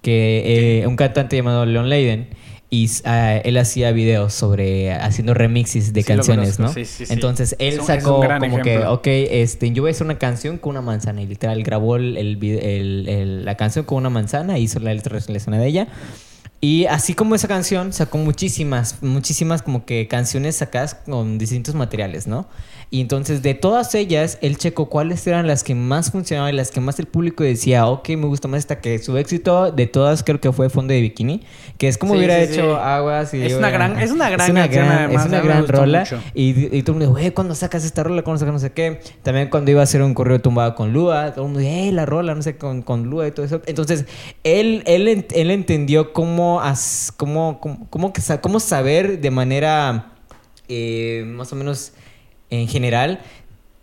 [0.03, 2.29] que eh, un cantante llamado Leon Leiden.
[2.69, 6.67] Y ah, él hacía videos sobre haciendo remixes de Sí, canciones, ¿no?
[6.73, 7.05] sí, sí.
[7.09, 8.93] Entonces él un- sacó como que, ejemplo.
[8.93, 11.21] ok, este, yo voy a hacer una canción con una manzana.
[11.21, 15.63] Y literal grabó el, el el- la canción con una manzana, hizo la letra relacionada
[15.63, 15.87] de ella.
[16.59, 22.25] Y así como esa canción, sacó muchísimas, muchísimas como que canciones sacadas con distintos materiales,
[22.27, 22.47] ¿no?
[22.89, 26.71] Y entonces de todas ellas, él checó cuáles eran las que más funcionaban y las
[26.71, 30.23] que más el público decía, ok, me gusta más esta que su éxito de todas
[30.23, 31.43] creo que fue Fondo de Bikini,
[31.77, 32.79] que es como Sí, hubiera sí, hecho sí.
[32.81, 33.41] Aguas y...
[33.41, 35.99] Es una gran- es una gran es una gran, además, es una gran rola.
[35.99, 36.19] mucho.
[36.33, 38.21] Y, y todo el mundo, güey, ¿cuándo sacas esta rola?
[38.21, 39.01] ¿Cuándo sacas no sé qué?
[39.21, 42.05] También cuando iba a hacer un correo tumbado con Lua, todo el mundo, eh, la
[42.05, 43.61] rola, no sé, con, con Lua y todo eso.
[43.65, 44.05] Entonces,
[44.45, 50.13] él, él, él entendió cómo, as- cómo, cómo, cómo, cómo saber de manera
[50.69, 51.91] eh, más o menos
[52.49, 53.19] en general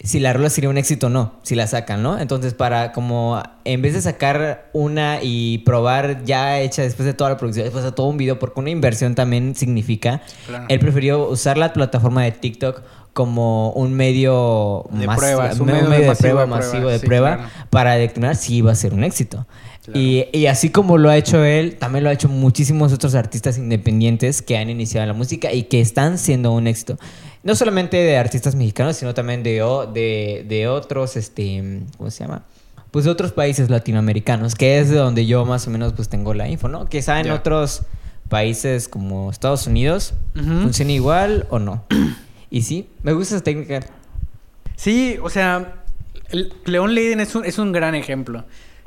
[0.05, 2.19] si la rola sería un éxito o no, si la sacan, ¿no?
[2.19, 7.31] Entonces, para como en vez de sacar una y probar ya hecha después de toda
[7.31, 10.67] la producción, después de todo un video, porque una inversión también significa, Claro.
[10.69, 12.83] él prefirió usar la plataforma de TikTok
[13.15, 17.07] como un medio, De un medio, medio de masivo prueba, de prueba, masivo de sí,
[17.07, 17.51] prueba, claro.
[17.71, 19.47] para determinar si iba a ser un éxito.
[19.85, 20.01] Claro.
[20.01, 23.59] Y, y así como lo ha hecho él, también lo ha hecho muchísimos otros artistas
[23.59, 26.99] independientes que han iniciado la música y que están siendo un éxito.
[27.43, 29.61] No solamente de artistas mexicanos, sino también de,
[29.93, 32.45] de, de otros, este, ¿cómo se llama?
[32.91, 36.33] Pues de otros países latinoamericanos, que es de donde yo más o menos pues tengo
[36.33, 36.87] la info, ¿no?
[36.87, 37.35] Quizá en Ya.
[37.35, 37.83] otros
[38.31, 40.61] países como Estados Unidos Ujú.
[40.63, 41.85] funciona igual o no.
[42.51, 43.81] Y sí, me gusta esa técnica.
[44.77, 45.83] Sí, o sea,
[46.65, 48.45] León Leiden es un, es un gran ejemplo.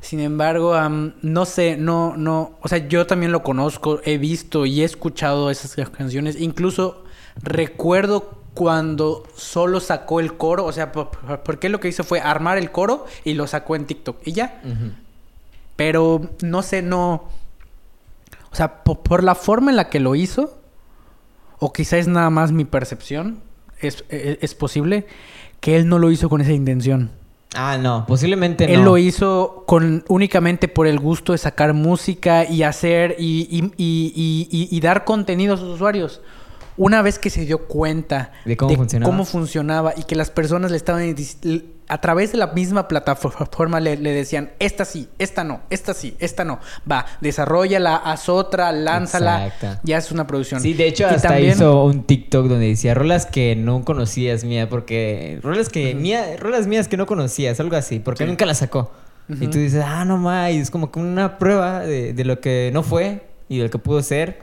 [0.08, 4.66] Sin embargo, am, no sé, no, no, o sea, yo también lo conozco, he visto
[4.66, 6.40] y he escuchado esas canciones.
[6.40, 7.04] Incluso
[7.44, 12.22] recuerdo cuando solo sacó el coro, o sea, por- por- porque lo que hizo fue
[12.22, 14.62] armar el coro y lo sacó en TikTok y ya.
[15.76, 17.26] Pero no sé, no.
[18.50, 20.58] O sea, po- por, la forma en la que lo hizo,
[21.60, 23.40] o quizá es nada más mi percepción,
[23.82, 25.06] es, es- es posible
[25.60, 27.12] que él no lo hizo con esa intención.
[27.56, 28.86] Ah, no, posiblemente Él no.
[28.86, 34.14] lo hizo con únicamente por el gusto de sacar música y hacer y, y- y-
[34.16, 36.22] y- y- y dar contenido a sus usuarios.
[36.78, 39.12] Una vez que se dio cuenta De cómo funcionaba.
[39.12, 41.16] cómo funcionaba y que las personas le estaban
[41.90, 46.16] a través de la misma plataforma le, le decían esta sí, esta no, esta sí,
[46.20, 46.60] esta no.
[46.90, 49.48] Va, desarrollala, haz otra, lánzala.
[49.48, 49.80] Exacto.
[49.84, 50.60] Ya es una producción.
[50.62, 54.44] Sí, de hecho Y hasta también- hizo un TikTok donde decía rolas que no conocías
[54.44, 58.30] mía, porque rolas que mía, rolas mías que no conocías, algo así, porque Sí.
[58.30, 58.92] nunca las sacó.
[59.30, 62.70] Y tú dices, ah, no más, es como que una prueba de, de lo que
[62.74, 64.40] no fue y de lo que pudo ser.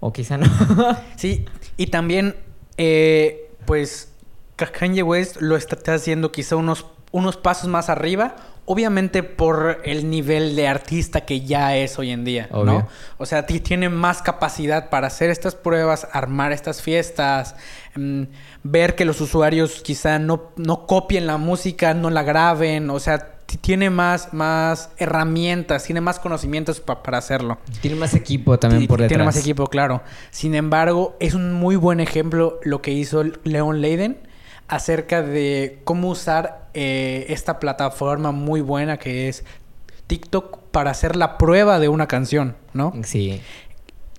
[0.00, 0.46] O quizá no.
[1.16, 1.44] Sí,
[1.76, 2.34] y también,
[2.78, 4.12] eh, pues,
[4.56, 8.36] Kanye West lo está haciendo quizá unos, unos pasos más arriba,
[8.66, 12.64] obviamente por el nivel de artista que ya es hoy en día, Obvio.
[12.64, 12.88] ¿no?
[13.18, 17.56] O sea, ti- tiene más capacidad para hacer estas pruebas, armar estas fiestas,
[17.96, 18.22] mm,
[18.62, 23.36] ver que los usuarios quizá no, no copien la música, no la graben, o sea,
[23.56, 27.58] tiene más, más herramientas, tiene más conocimientos pa- para hacerlo.
[27.80, 29.08] Tiene más equipo también por detrás.
[29.08, 30.02] Tiene más equipo, claro.
[30.30, 34.18] Sin embargo, es un muy buen ejemplo lo que hizo Leon Leiden
[34.68, 39.44] acerca de cómo usar eh, esta plataforma muy buena que es
[40.06, 42.92] TikTok para hacer la prueba de una canción, ¿no?
[43.04, 43.40] Sí.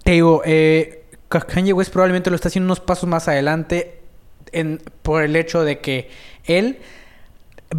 [0.03, 3.99] Te digo, eh, Kanye West probablemente lo está haciendo unos pasos más adelante
[4.51, 6.09] en, por el hecho de que
[6.43, 6.79] él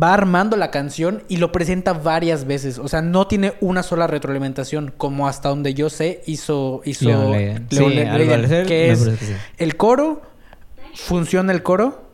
[0.01, 2.79] va armando la canción y lo presenta varias veces.
[2.79, 7.33] O sea, no tiene una sola retroalimentación, como hasta donde yo sé hizo, hizo Leon
[7.33, 7.67] Leiden.
[7.71, 9.33] Leon Sí, Le- al Leiden, parecer, que es que sí.
[9.59, 10.23] el coro,
[10.95, 12.11] funciona el coro.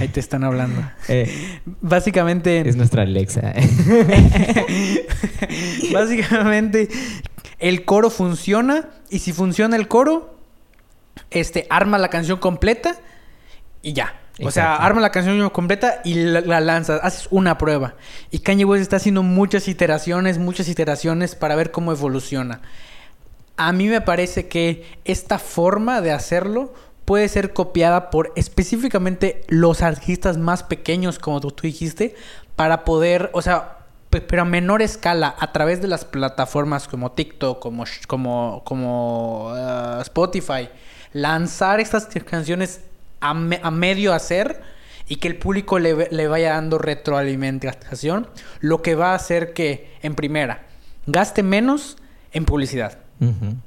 [0.00, 0.80] Ahí te están hablando.
[1.08, 2.66] Eh, Básicamente...
[2.66, 3.52] es nuestra Alexa.
[5.92, 6.88] Básicamente,
[7.58, 10.38] el coro funciona y si funciona el coro,
[11.30, 12.96] este arma la canción completa
[13.82, 14.20] y ya.
[14.42, 14.82] O sea, Exacto.
[14.84, 17.94] arma la canción completa y la, la lanzas, haces una prueba.
[18.32, 22.60] Y Kanye West está haciendo muchas iteraciones, muchas iteraciones para ver cómo evoluciona.
[23.56, 29.82] A mí me parece que esta forma de hacerlo puede ser copiada por específicamente los
[29.82, 32.16] artistas más pequeños, como tú, tú dijiste,
[32.56, 33.78] para poder, o sea,
[34.10, 39.50] pe- pero a menor escala, a través de las plataformas como TikTok, como, como, como
[39.54, 40.68] ah, Spotify,
[41.12, 42.80] lanzar estas canciones
[43.24, 44.60] a, me- a medio hacer
[45.08, 48.28] y que el público le, vaya dando retroalimentación,
[48.60, 50.66] lo que va a hacer que, en primera,
[51.06, 51.96] gaste menos
[52.32, 52.98] en publicidad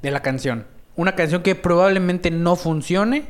[0.01, 0.65] de la canción.
[0.95, 3.25] Una canción que probablemente no funcione,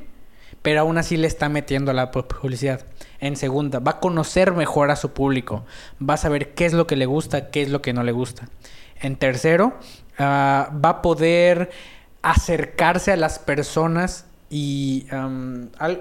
[0.62, 2.86] pero aún así le está metiendo la pu- publicidad.
[3.20, 5.66] En segunda, va a conocer mejor a su público.
[6.02, 8.12] Va a saber qué es lo que le gusta, qué es lo que no le
[8.12, 8.48] gusta.
[9.02, 9.78] En tercero,
[10.18, 11.70] ah, va a poder
[12.22, 15.06] acercarse a las personas y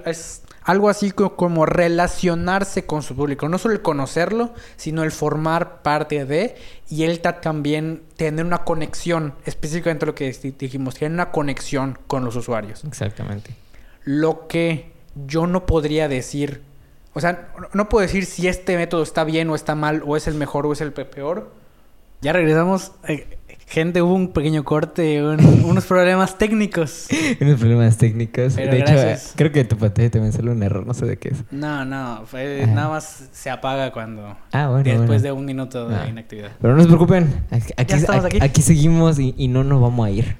[0.05, 3.49] es algo así co- como relacionarse con su público.
[3.49, 6.55] No solo el conocerlo, sino el formar parte de
[6.89, 11.97] y él ta- también tener una conexión, específicamente lo que di- dijimos, tener una conexión
[12.07, 12.83] con los usuarios.
[12.85, 13.53] Exactamente.
[14.03, 14.91] Lo que
[15.27, 16.61] yo no podría decir,
[17.13, 20.27] o sea, no- puedo decir si este método está bien o está mal, o es
[20.27, 21.51] el mejor o es el pe- peor.
[22.21, 22.93] Ya regresamos.
[23.07, 23.36] Eh,
[23.67, 27.07] gente, hubo un pequeño corte, un- unos problemas técnicos.
[27.41, 28.53] Unos problemas técnicos.
[28.55, 29.25] Pero de gracias.
[29.27, 31.43] hecho, creo que tu pantalla también sale un error, no sé de qué es.
[31.51, 32.71] No, no, fue- Ajá.
[32.73, 34.35] nada más se apaga cuando...
[34.53, 34.83] Ah, bueno.
[34.83, 35.21] después bueno.
[35.21, 36.07] de un minuto de Ah.
[36.09, 36.51] inactividad.
[36.61, 38.45] Pero no se preocupen, aquí, aquí, estamos aquí- aquí.
[38.45, 40.35] aquí seguimos y, y no nos vamos a ir.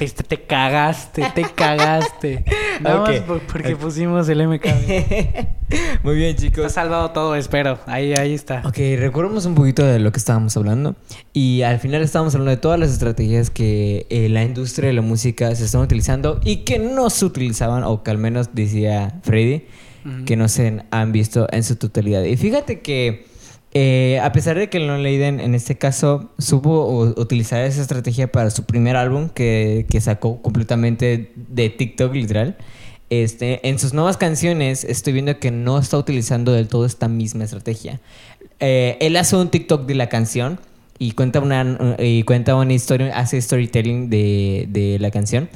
[0.00, 2.44] Este, te cagaste, te cagaste.
[2.80, 4.64] Nada más porque pusimos el MK.
[6.04, 6.72] Muy bien, Está chicos.
[6.72, 7.78] salvado todo, espero.
[7.86, 8.62] Ahí, ahí está.
[8.64, 10.94] Ok, recordemos un poquito de lo que estábamos hablando.
[11.32, 15.02] Y al final estábamos hablando de todas las estrategias que eh, la industria de la
[15.02, 19.64] música se están utilizando y que no se utilizaban, o que al menos decía Freddy,
[20.24, 22.22] que no se han visto en su totalidad.
[22.22, 23.26] Y fíjate que
[23.74, 28.50] eh, a pesar de que Lon Leiden en este caso supo utilizar esa estrategia para
[28.50, 32.56] su primer álbum que, que sacó completamente de TikTok literal,
[33.10, 37.44] este, en sus nuevas canciones estoy viendo que no está utilizando del todo esta misma
[37.44, 38.00] estrategia.
[38.60, 40.58] Eh, él hace un TikTok de la canción
[40.98, 45.48] y cuenta una, y cuenta una historia, hace storytelling de, de la canción,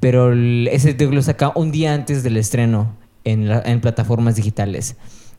[0.00, 4.96] pero ese TikTok lo saca un día antes del estreno en plataformas digitales.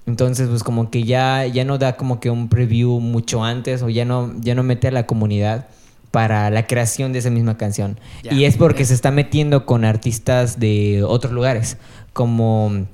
[0.07, 3.89] Entonces, pues como que ya, ya no da como que un preview mucho antes o
[3.89, 5.67] ya no, ya no mete a la comunidad
[6.09, 7.99] para la creación de esa misma canción.
[8.35, 11.77] Y es porque se está metiendo con artistas de otros lugares,
[12.13, 12.85] como...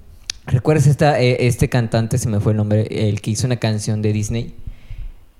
[0.45, 4.01] ¿Recuerdas esta, eh, este cantante, se me fue el nombre, el que hizo una canción
[4.01, 4.53] de Disney?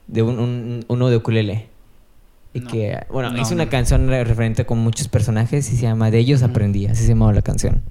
[0.08, 1.68] De un, un- uno de ukulele.
[2.54, 2.68] Y No.
[2.72, 3.70] que, bueno, No, hizo una no.
[3.72, 7.34] canción re- referente con muchos personajes y se llama De ellos aprendí, así se llamaba
[7.34, 7.82] la canción.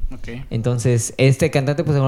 [0.50, 1.98] Entonces, este cantante, pues,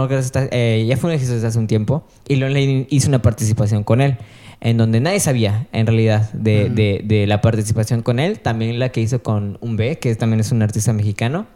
[0.51, 4.01] eh, ya fue un éxito desde hace un tiempo y Lonely hizo una participación con
[4.01, 4.17] él,
[4.61, 8.41] en donde nadie sabía, en realidad, de, de- de la participación con él.
[8.41, 11.47] También la que hizo con un B, que también es un artista mexicano.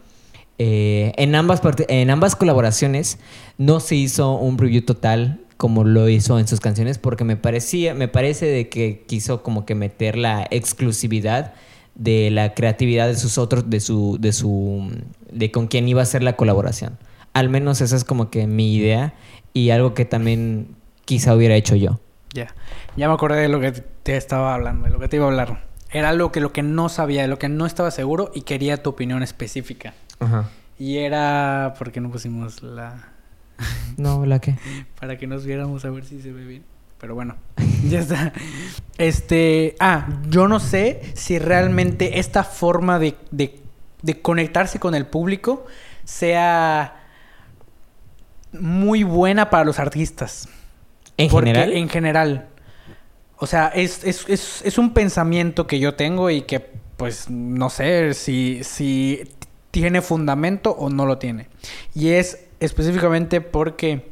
[0.59, 3.17] Eh, en, ambas en ambas colaboraciones
[3.57, 7.93] no se hizo un preview total como lo hizo en sus canciones porque me parecía
[7.93, 11.53] me parece de que quiso como que meter la exclusividad
[11.95, 14.91] de la creatividad de sus otros de su de su
[15.31, 16.97] de con quién iba a ser la colaboración
[17.31, 19.13] al menos esa es como que mi idea
[19.53, 22.01] y algo que también quizá hubiera hecho yo
[22.33, 22.53] Ya.
[22.97, 25.29] Ya me acordé de lo que te estaba hablando, de lo que te iba a
[25.29, 25.63] hablar.
[25.91, 28.83] Era algo que lo que no sabía, de lo que no estaba seguro y quería
[28.83, 29.93] tu opinión específica.
[30.19, 33.12] ajá Y era porque no pusimos la
[33.97, 34.55] no la que
[34.99, 36.63] para que nos viéramos a ver si se ve bien.
[36.99, 37.35] Pero bueno,
[37.89, 38.31] ya está.
[38.97, 43.59] Este, ah, yo no sé si realmente esta forma de, de,
[44.01, 45.65] de conectarse con el público
[46.05, 47.03] sea
[48.53, 50.47] muy buena para los artistas.
[51.17, 52.47] en Porque general En general.
[53.37, 56.61] O sea, es, es, es, es un pensamiento que yo tengo y que,
[56.95, 59.23] pues, no sé si, si
[59.71, 61.47] tiene fundamento o no lo tiene.
[61.93, 64.11] Y es específicamente porque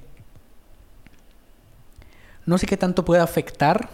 [2.46, 3.90] no sé qué tanto puede afectar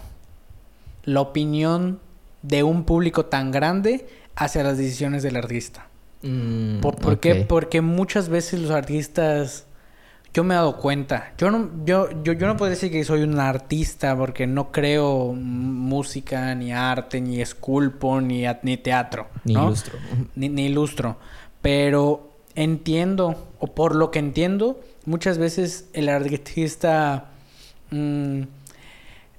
[1.04, 2.00] la opinión
[2.42, 5.88] de un público tan grande hacia las decisiones del artista.
[6.24, 7.46] Mm, ¿Por, por qué?
[7.48, 9.68] Porque muchas veces los artistas,
[10.34, 13.22] yo me he dado cuenta, yo no, yo, yo, yo no puedo decir que soy
[13.22, 19.68] un artista porque no creo música, ni arte, ni esculpo, ni, ni teatro, ni ¿no?
[19.68, 20.00] ilustro
[20.36, 21.18] Ni, ni ilustro.
[21.62, 27.26] Pero entiendo, o por lo que entiendo, muchas veces el artista
[27.92, 28.42] mm,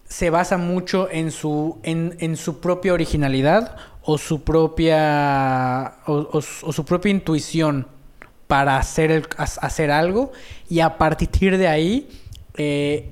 [0.08, 6.84] se basa mucho en su, en, en su propia originalidad o su propia, o, su-
[6.84, 7.86] propia intuición
[8.46, 10.32] para hacer, el- ha- hacer algo
[10.70, 12.08] y a partir de ahí
[12.56, 13.10] eh,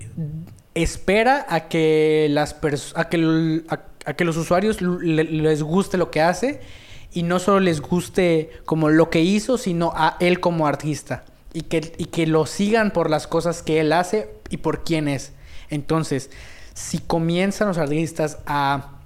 [0.75, 2.55] espera a que las
[2.95, 6.61] a que, a, que los usuarios le- les guste lo que hace
[7.17, 11.25] y no solo les guste como lo que hizo, sino a él como artista
[11.55, 15.09] y que, y que lo sigan por las cosas que él hace y por quién
[15.09, 15.33] es.
[15.71, 16.31] Entonces,
[16.75, 18.99] si comienzan los artistas a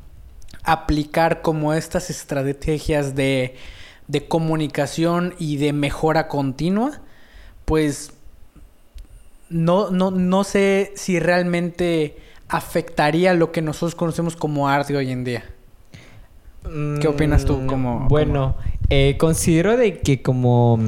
[0.64, 3.54] aplicar como estas estrategias de,
[4.08, 7.02] de comunicación y de mejora continua,
[7.64, 8.10] pues
[9.50, 12.18] no, no, no sé si realmente
[12.48, 15.44] afectaría lo que nosotros conocemos como arte hoy en día.
[17.00, 18.56] ¿Qué opinas tú Mm, como- Bueno,
[18.90, 20.78] eh, considero de que como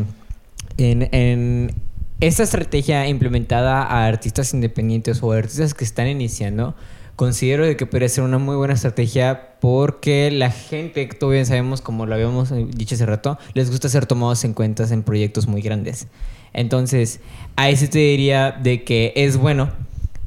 [0.76, 1.72] en, en
[2.20, 6.74] esta estrategia implementada a artistas independientes o artistas que están iniciando,
[7.16, 11.80] considero de que podría ser una muy buena estrategia porque la gente, tú bien sabemos,
[11.80, 15.62] como lo habíamos dicho hace rato, les gusta ser tomados en cuenta en proyectos muy
[15.62, 16.06] grandes.
[16.52, 17.20] Entonces,
[17.56, 19.70] ahí sí te diría de que es bueno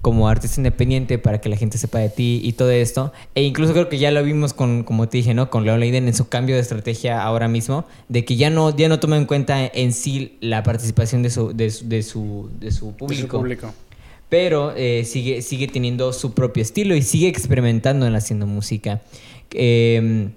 [0.06, 3.12] como artista independiente para que la gente sepa de ti y todo esto.
[3.34, 5.50] E incluso creo que ya lo vimos con, como te dije, ¿no?
[5.50, 8.88] Con Leon Leiden en su cambio de estrategia ahora mismo, de que ya no, ya
[8.88, 12.72] no toma en cuenta en sí la participación de su, de su, de su, de
[12.72, 13.40] su público.
[13.40, 13.74] público.
[14.30, 19.02] Pero eh, sigue, sigue teniendo su propio estilo y sigue experimentando en haciendo música.
[19.54, 20.30] Eh,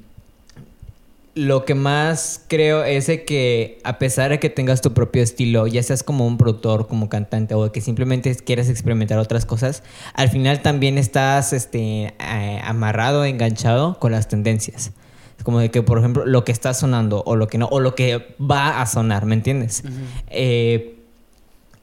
[1.39, 5.69] lo que más creo es de que a pesar de que tengas tu propio estilo,
[5.69, 10.31] ya seas como un productor, como cantante o que simplemente quieras experimentar otras cosas, al
[10.31, 14.91] final también estás este, eh, amarrado, enganchado con las tendencias.
[15.45, 17.95] Como de que, por ejemplo, lo que está sonando o lo que no, o lo
[17.95, 19.85] que va a sonar, ¿me entiendes?
[20.31, 20.99] Eh,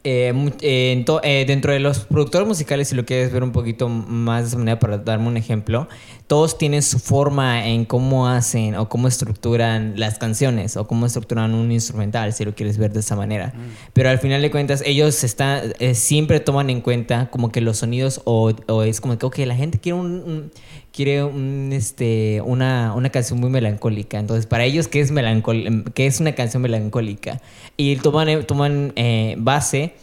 [0.08, 4.44] eh, eh, eh, dentro de los productores musicales, si lo quieres ver un poquito más
[4.44, 5.88] de esa manera, para darme un ejemplo,
[6.28, 11.54] todos tienen su forma en cómo hacen o cómo estructuran las canciones o cómo estructuran
[11.54, 13.54] un instrumental, si lo quieres ver de esa manera.
[13.94, 17.78] Pero al final de cuentas, ellos están, eh, siempre toman en cuenta como que los
[17.78, 20.08] sonidos o, o es como que, ok, la gente quiere un...
[20.26, 20.52] un-
[20.96, 24.18] quiere un, este, una, una canción muy melancólica.
[24.18, 27.42] Entonces, para ellos, ¿qué es, melancol qué es una canción melancólica?
[27.76, 29.94] Y toman, eh, toman eh, base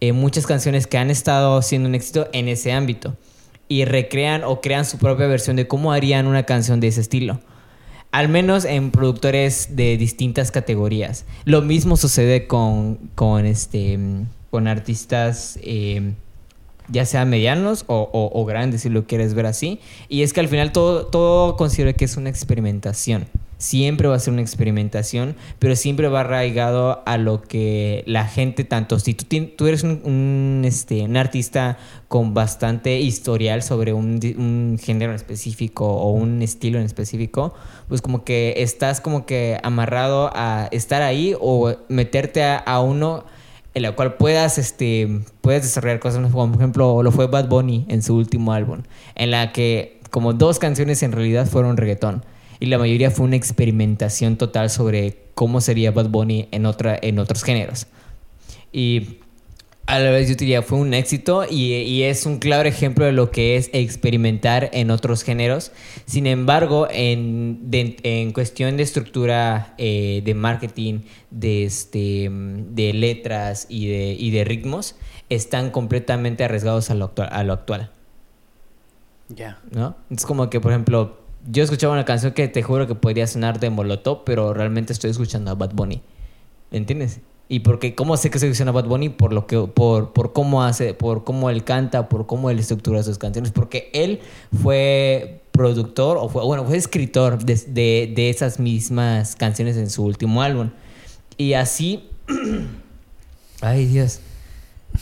[0.00, 3.14] en muchas canciones que han estado siendo un éxito en ese ámbito.
[3.68, 7.40] Y recrean o crean su propia versión de cómo harían una canción de ese estilo.
[8.10, 11.26] Al menos en productores de distintas categorías.
[11.44, 13.98] Lo mismo sucede con, con, este,
[14.50, 15.58] con artistas...
[15.62, 16.12] eh,
[16.90, 19.78] ya sea medianos o, o- o grandes, si lo quieres ver así.
[20.08, 23.26] Y es que al final todo, todo considero que es una experimentación.
[23.58, 28.62] Siempre va a ser una experimentación, pero siempre va arraigado a lo que la gente,
[28.62, 29.84] tanto si tú, eres
[30.62, 36.78] este, un artista con bastante historial sobre un, un género en específico o un estilo
[36.78, 37.52] en específico,
[37.88, 43.24] pues como que estás como que amarrado a estar ahí o meterte a, uno
[43.74, 48.02] en la cual puedas, este, puedes desarrollar cosas, por ejemplo lo fue Bad Bunny en
[48.02, 48.82] su último álbum,
[49.16, 52.24] en la que como dos canciones en realidad fueron reggaetón
[52.60, 57.18] y la mayoría fue una experimentación total sobre cómo sería Bad Bunny en, otra, en
[57.18, 57.86] otros géneros.
[58.72, 59.18] Y
[59.86, 63.12] a la vez yo diría fue un éxito y, y es un claro ejemplo de
[63.12, 65.72] lo que es experimentar en otros géneros.
[66.04, 73.66] Sin embargo, en, de- en cuestión de estructura eh, de marketing, de, este, de letras
[73.70, 74.96] y de, y de ritmos,
[75.30, 77.28] están completamente arriesgados a lo actual.
[77.32, 77.90] A lo actual
[79.28, 79.58] Ya.
[79.70, 79.96] ¿no?
[80.10, 81.18] Es como que, por ejemplo,
[81.50, 85.10] yo escuchaba una canción que te juro que podría sonar de Molotov, pero realmente estoy
[85.10, 86.02] escuchando a Bad Bunny.
[86.70, 87.20] ¿Me entiendes?
[87.48, 89.08] Y porque, ¿cómo sé que estoy escuchando a Bad Bunny?
[89.08, 93.02] Por lo que, por, por cómo hace, por cómo él canta, por cómo él estructura
[93.02, 94.20] sus canciones, porque él
[94.62, 100.42] fue productor, o fue, bueno, fue escritor de, de, esas mismas canciones en su último
[100.42, 100.70] álbum.
[101.38, 102.10] Y así,
[103.62, 104.20] ay Dios,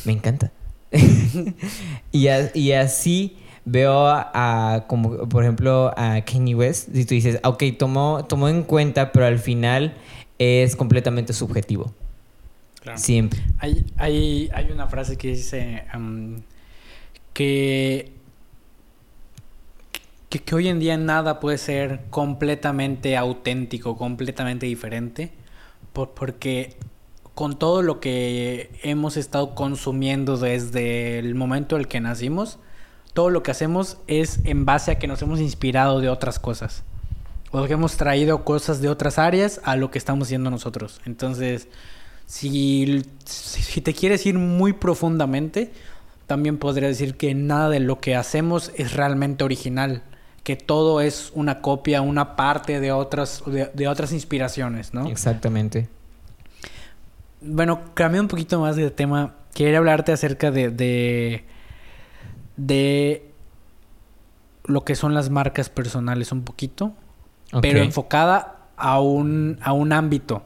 [0.05, 0.53] me encanta.
[2.13, 8.25] y así veo a, como por ejemplo a Kanye West y tú dices ok tomó
[8.29, 9.95] tomó en cuenta pero al final
[10.39, 11.93] es completamente subjetivo
[12.81, 13.03] Claro.
[13.03, 15.85] siempre Hay, hay, hay una frase que dice
[17.33, 18.13] que,
[20.29, 25.33] que, que hoy en día nada puede ser completamente auténtico, completamente diferente,
[25.93, 26.77] por- porque
[27.35, 32.59] con todo lo que hemos estado consumiendo desde el momento en el que nacimos,
[33.17, 36.85] todo lo que hacemos es en base a que nos hemos inspirado de otras cosas.
[37.51, 41.01] O que hemos traído cosas de otras áreas a lo que estamos haciendo nosotros.
[41.07, 41.67] Entonces,
[42.27, 45.73] si, si te quieres ir muy profundamente,
[46.27, 50.03] también podría decir que nada de lo que hacemos es realmente original.
[50.43, 55.09] Que todo es una copia, una parte de otras, de, de otras inspiraciones, ¿no?
[55.09, 55.89] exactamente
[57.41, 61.47] Bueno, cambiando un poquito más de tema, quería hablarte acerca de, de,
[62.57, 63.31] de
[64.65, 66.93] lo que son las marcas personales un poquito,
[67.61, 70.43] pero enfocada a un, a un ámbito.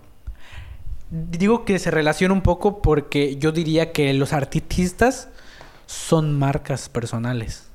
[1.11, 5.29] Digo que se relaciona un poco porque yo diría que los artistas
[5.87, 7.67] son marcas personales.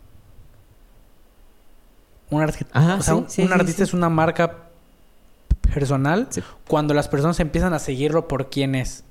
[2.29, 4.57] Un, arti- Ajá, o sea, sí, un- sí, un sí, artista es una marca
[5.73, 6.27] personal
[6.67, 9.03] cuando las personas empiezan a seguirlo por quién es,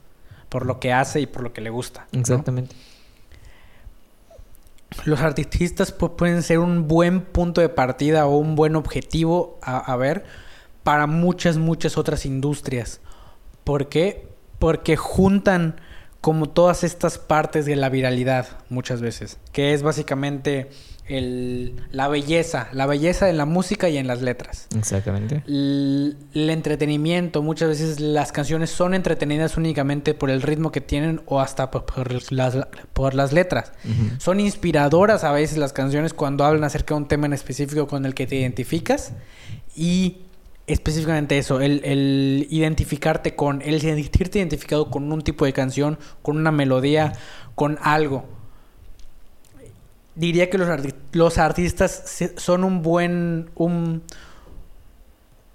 [0.48, 2.06] por lo que hace y por lo que le gusta.
[2.12, 2.20] ¿no?
[5.04, 9.78] Los artistas pu- pueden ser un buen punto de partida o un buen objetivo a,
[9.78, 10.24] a ver
[10.82, 13.00] para muchas, muchas otras industrias.
[13.64, 14.28] ¿Por qué?
[14.58, 15.80] Porque juntan
[16.20, 20.70] como todas estas partes de la viralidad muchas veces, que es básicamente
[21.06, 24.68] el, la belleza, la belleza en la música y en las letras.
[24.76, 30.80] exactamente L- el entretenimiento, muchas veces las canciones son entretenidas únicamente por el ritmo que
[30.80, 32.56] tienen o hasta por, por las,
[32.92, 33.72] por las letras.
[34.18, 38.06] Son inspiradoras a veces las canciones cuando hablan acerca de un tema en específico con
[38.06, 39.12] el que te identificas
[39.76, 40.18] y
[40.66, 46.38] específicamente eso, el, el identificarte con, el sentirte identificado con un tipo de canción, con
[46.38, 47.12] una melodía,
[47.54, 48.24] con algo.
[50.14, 50.68] Diría que los,
[51.12, 54.02] los artistas son un buen, un,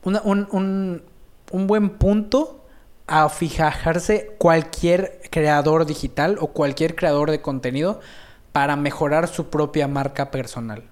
[0.04, 1.02] un, un-
[1.52, 2.64] un buen punto
[3.08, 8.00] a fijarse cualquier creador digital o cualquier creador de contenido
[8.52, 10.84] para mejorar su propia marca personal.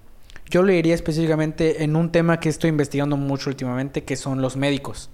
[0.50, 4.56] yo le diría específicamente en un tema que estoy investigando mucho últimamente, que son los
[4.56, 5.10] médicos,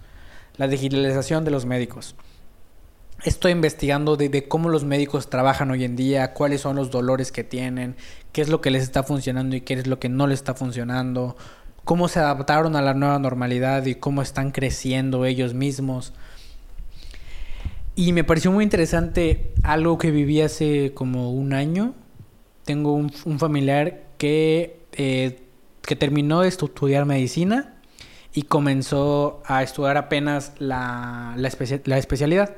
[0.56, 2.14] la digitalización de los médicos.
[3.22, 7.42] Estoy investigando de, cómo los médicos trabajan hoy en día, cuáles son los dolores que
[7.42, 7.96] tienen,
[8.32, 10.54] qué es lo que les está funcionando y qué es lo que no les está
[10.54, 11.36] funcionando,
[11.84, 16.12] cómo se adaptaron a la nueva normalidad y cómo están creciendo ellos mismos.
[17.96, 21.94] Y me pareció muy interesante algo que viví hace como un año.
[22.64, 25.40] Tengo un, familiar que, eh,
[25.80, 27.74] que terminó de estudiar medicina
[28.34, 31.50] y comenzó a estudiar apenas la, la,
[31.84, 32.56] la especialidad.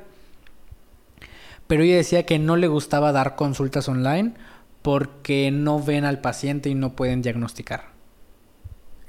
[1.67, 4.33] Pero ella decía que no le gustaba dar consultas online
[4.81, 7.89] porque no ven al paciente y no pueden diagnosticar.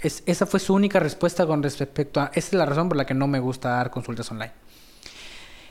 [0.00, 2.26] Es, esa fue su única respuesta con respecto a...
[2.34, 4.52] Esa es la razón por la que no me gusta dar consultas online.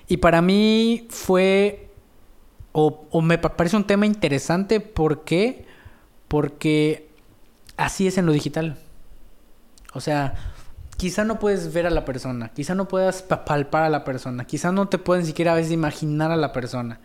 [0.08, 1.90] Y para mí fue...
[2.72, 4.80] O, me parece un tema interesante.
[4.80, 5.66] ¿Por qué?
[6.28, 7.10] Porque
[7.76, 8.78] así es en lo digital.
[9.94, 10.54] O sea,
[10.98, 14.72] quizá no puedes ver a la persona, quizá no puedas palpar a la persona, quizá
[14.72, 17.00] no te puedes ni siquiera a veces imaginar a la persona,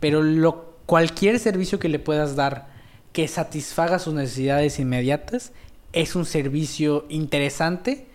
[0.00, 2.68] pero lo, cualquier servicio que le puedas dar
[3.12, 5.52] que satisfaga sus necesidades inmediatas
[5.92, 8.06] es un servicio interesante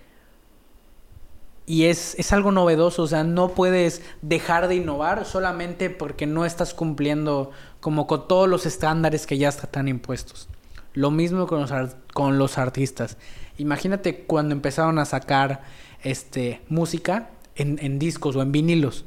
[1.65, 6.45] y es, es, algo novedoso, o sea, no puedes dejar de innovar solamente porque no
[6.45, 10.49] estás cumpliendo como con todos los estándares que ya están impuestos.
[10.93, 11.71] Lo mismo con los,
[12.13, 13.17] con los artistas.
[13.57, 15.61] Imagínate cuando empezaron a sacar
[16.03, 19.05] este, música en, en discos o en vinilos,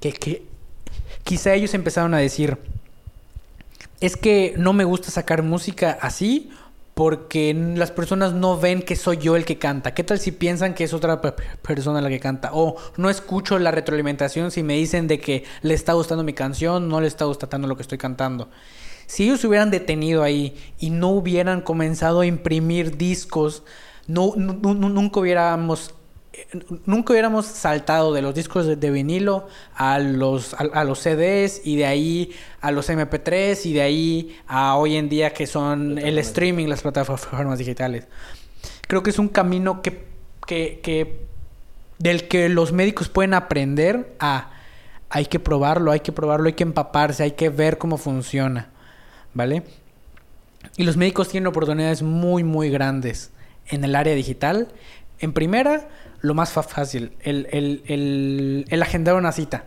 [0.00, 0.42] que, que
[1.24, 2.58] quizá ellos empezaron a decir,
[4.00, 6.50] es que no me gusta sacar música así
[6.94, 9.94] porque las personas no ven que soy yo el que canta.
[9.94, 12.50] ¿Qué tal si piensan que es otra persona la que canta?
[12.52, 16.88] O no escucho la retroalimentación si me dicen de que le está gustando mi canción,
[16.88, 18.48] no le está gustando lo que estoy cantando.
[19.06, 23.62] Si ellos se hubieran detenido ahí y no hubieran comenzado a imprimir discos,
[24.06, 25.94] no, nunca hubiéramos
[26.86, 31.86] nunca hubiéramos saltado de los discos de, vinilo a los, a, los CDs y de
[31.86, 36.66] ahí a los MP3 y de ahí a hoy en día que son el streaming,
[36.66, 38.06] las plataformas digitales.
[38.86, 40.06] Creo que es un camino que,
[40.46, 41.26] que,
[41.98, 44.50] del que los médicos pueden aprender a
[45.10, 48.70] hay que probarlo, hay que probarlo, hay que empaparse, hay que ver cómo funciona,
[49.34, 49.62] ¿vale?
[50.76, 53.30] Y los médicos tienen oportunidades muy, muy grandes
[53.68, 54.68] en el área digital.
[55.18, 55.88] En primera,
[56.20, 59.64] lo más fácil, el, el, el, agendar una cita.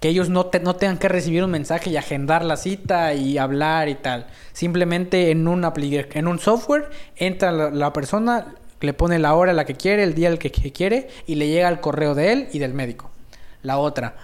[0.00, 3.88] Que ellos no, no tengan que recibir un mensaje y agendar la cita y hablar
[3.88, 4.26] y tal.
[4.52, 9.64] Simplemente en un, en un software entra la, persona, le pone la hora a la
[9.64, 12.58] que quiere, el día al que, quiere y le llega el correo de él y
[12.58, 13.10] del médico.
[13.62, 14.16] La otra.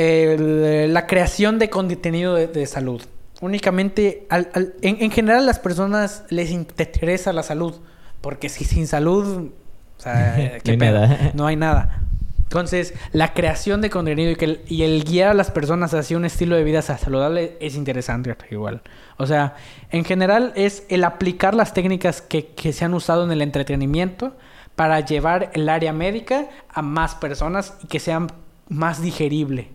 [0.00, 3.02] La creación de contenido de, salud.
[3.40, 7.74] Únicamente, en, en, general, a las personas les interesa la salud.
[8.20, 9.50] Porque si sin salud,
[9.98, 11.32] o sea, ¿qué no, hay nada.
[11.34, 12.00] no hay nada.
[12.42, 16.24] Entonces, la creación de contenido y, que y el guiar a las personas hacia un
[16.24, 18.82] estilo de vida saludable es interesante igual.
[19.18, 19.54] O sea,
[19.90, 24.36] en general es el aplicar las técnicas que, que se han usado en el entretenimiento
[24.74, 28.28] para llevar el área médica a más personas y que sean
[28.68, 29.68] más digerible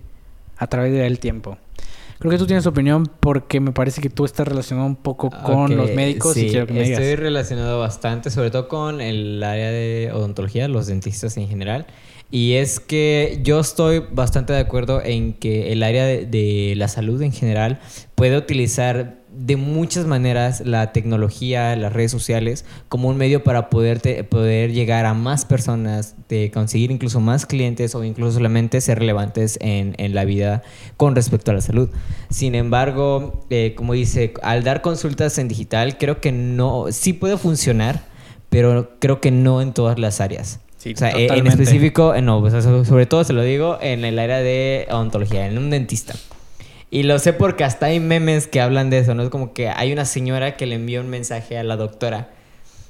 [0.58, 1.58] a través del tiempo.
[2.20, 5.76] Creo que tú tienes opinión porque me parece que tú estás relacionado un poco con
[5.76, 10.12] los médicos y quiero que me Estoy relacionado bastante, sobre todo con el área de
[10.14, 11.88] odontología, los dentistas en general.
[12.32, 17.22] Y es que yo estoy bastante de acuerdo en que el área de, la salud
[17.22, 17.80] en general
[18.16, 24.24] puede utilizar de muchas maneras la tecnología, las redes sociales, como un medio para poderte,
[24.24, 29.58] poder llegar a más personas, de conseguir incluso más clientes o incluso solamente ser relevantes
[29.62, 30.64] en, en la vida
[30.98, 31.90] con respecto a la salud.
[32.30, 37.38] Sin embargo, eh, como dice, al dar consultas en digital, creo que no, sí puede
[37.38, 38.04] funcionar,
[38.50, 40.60] pero creo que no en todas las áreas
[40.94, 42.44] o sea, eh, en específico, eh, no,
[42.86, 46.14] sobre todo se lo digo en el área de odontología, en un dentista.
[46.96, 49.24] Y lo sé porque hasta hay memes que hablan de eso, ¿no?
[49.24, 52.30] Es como que hay una señora que le envía un mensaje a la doctora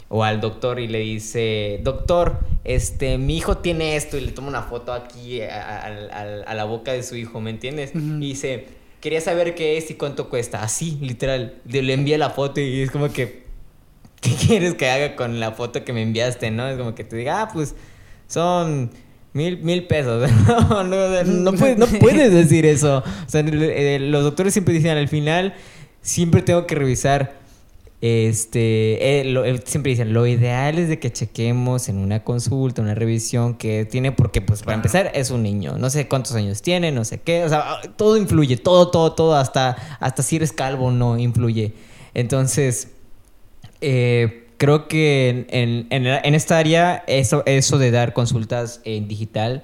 [0.10, 4.50] o al doctor y le dice, doctor, este, mi hijo tiene esto y le toma
[4.50, 7.96] una foto aquí a, la boca de su hijo, ¿me entiendes?
[7.96, 8.68] Y dice,
[9.02, 10.62] quería saber qué es y cuánto cuesta.
[10.62, 11.56] Así, literal.
[11.66, 13.46] Le envía la foto y es como que,
[14.22, 16.68] ¿qué quieres que haga con la foto que me enviaste, no?
[16.68, 17.74] Es como que te diga, ah, pues
[18.28, 18.92] son
[19.36, 20.32] mil, mil pesos.
[20.48, 21.52] no, no,
[22.00, 23.00] puedes, decir eso.
[23.00, 25.54] O sea, eh, los doctores siempre dicen al final,
[26.02, 27.46] siempre tengo que revisar.
[28.02, 32.94] Este, eh, eh, siempre dicen, lo ideal es de que chequemos en una consulta, una
[32.94, 36.92] revisión que tiene, porque pues para empezar es un niño, no sé cuántos años tiene,
[36.92, 40.92] no sé qué, o sea, todo influye, todo, todo, todo, hasta, hasta si eres calvo
[40.92, 41.74] no influye.
[42.14, 42.90] Entonces,
[43.82, 49.64] eh, creo que en, en, en, esta área, eso, eso de dar consultas en digital,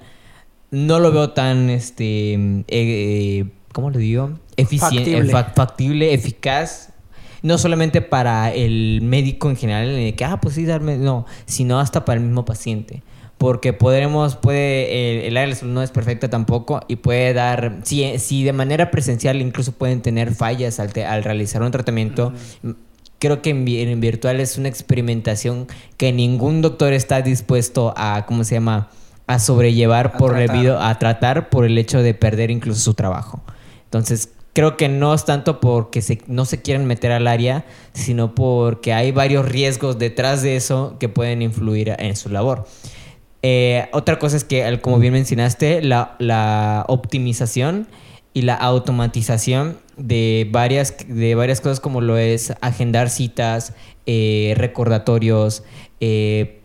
[0.70, 4.38] no lo veo tan, este, eh, ¿cómo lo digo?
[4.56, 5.54] Eficiente, factible.
[5.54, 6.88] factible, eficaz.
[7.42, 11.80] No solamente para el médico en general, en que, ah, pues sí, darme, no, sino
[11.80, 13.02] hasta para el mismo paciente
[13.42, 18.52] porque podremos, puede, el, área no es perfecta tampoco y puede dar, si, si de
[18.52, 22.32] manera presencial incluso pueden tener fallas al, al realizar un tratamiento,
[23.22, 28.42] creo que en, en, virtual es una experimentación que ningún doctor está dispuesto a, ¿cómo
[28.42, 28.90] se llama?,
[29.28, 33.40] a sobrellevar por debido a tratar por el hecho de perder incluso su trabajo.
[33.84, 38.34] Entonces, creo que no es tanto porque se, no se quieren meter al área, sino
[38.34, 42.66] porque hay varios riesgos detrás de eso que pueden influir en su labor.
[43.44, 47.86] Eh, otra cosa es que, como bien mencionaste, la, optimización
[48.34, 53.74] y la automatización de varias, de varias cosas como lo es agendar citas,
[54.06, 55.64] eh, recordatorios,
[56.00, 56.61] eh,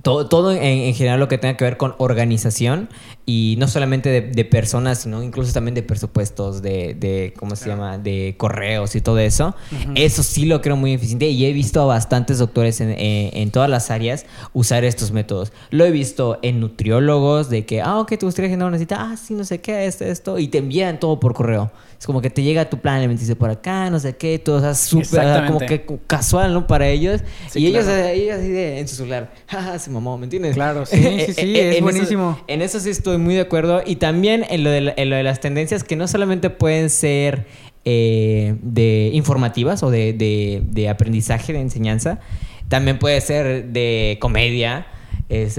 [0.00, 2.88] todo, todo en, general lo que tenga que ver con organización
[3.26, 7.98] y no solamente de, personas, sino incluso también de presupuestos, de, de ¿cómo se llama?
[7.98, 9.54] De correos y todo eso.
[9.94, 13.68] Eso sí lo creo muy eficiente y he visto a bastantes doctores en, en, todas
[13.68, 14.24] las áreas
[14.54, 15.52] usar estos métodos.
[15.70, 19.16] Lo he visto en nutriólogos de que, ah, ok, te gustaría generar una cita, ah,
[19.18, 21.70] sí, no sé qué, esto, esto, y te envían todo por correo.
[22.02, 24.74] Es como que te llega tu plan alimenticio por acá, no sé qué, todo o
[24.74, 26.66] súper, como que casual, ¿no?
[26.66, 27.20] Para ellos.
[27.54, 30.56] y ellos, ellos así de, en su celular, jaja, se mamó, ¿me entiendes?
[30.56, 32.40] Claro, sí, sí, sí, es buenísimo.
[32.48, 33.84] en eso sí estoy muy de acuerdo.
[33.86, 37.46] Y también en lo de, en lo de las tendencias que no solamente pueden ser
[37.84, 42.18] eh, de informativas o de, de, de aprendizaje, de enseñanza,
[42.66, 44.88] también puede ser de comedia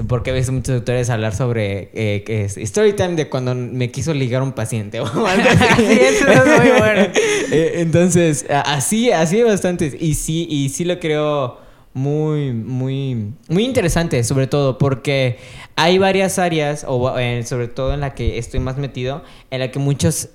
[0.06, 4.14] porque ves muchos doctores hablar sobre eh, que es story time de cuando me quiso
[4.14, 5.82] ligar un paciente o algo así.
[6.00, 7.08] eso es muy bueno.
[7.50, 9.96] Eh, entonces, así, así bastante.
[10.00, 11.58] Y sí, y sí lo creo
[11.92, 15.38] muy, muy, muy interesante, sobre todo, porque
[15.76, 19.70] hay varias áreas, o eh, sobre todo en la que estoy más metido, en la
[19.70, 20.30] que muchos,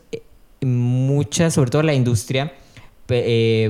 [0.61, 2.53] muchas, sobre todo la industria,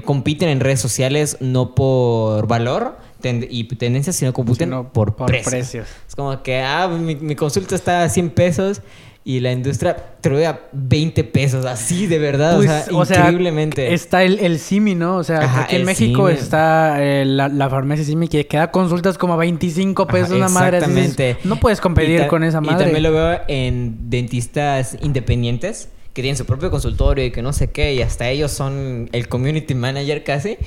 [0.04, 5.88] compiten en redes sociales no por valor, y tendencias, sino computen por, precios.
[6.08, 8.82] Es como que, ah, mi, consulta está a 100 pesos
[9.24, 13.94] y la industria te lo da 20 pesos, así de verdad, o pues, sea, increíblemente.
[13.94, 15.18] está el, el Simi, ¿no?
[15.18, 19.38] O sea, aquí en México está eh, la, farmacia Simi que queda consultas como a
[19.38, 20.78] 25 pesos una madre.
[20.78, 21.38] Exactamente.
[21.44, 22.76] no puedes competir con esa madre.
[22.76, 27.54] Y también lo veo en dentistas independientes que tienen su propio consultorio y que no
[27.54, 30.58] sé qué, y hasta ellos son el community manager casi.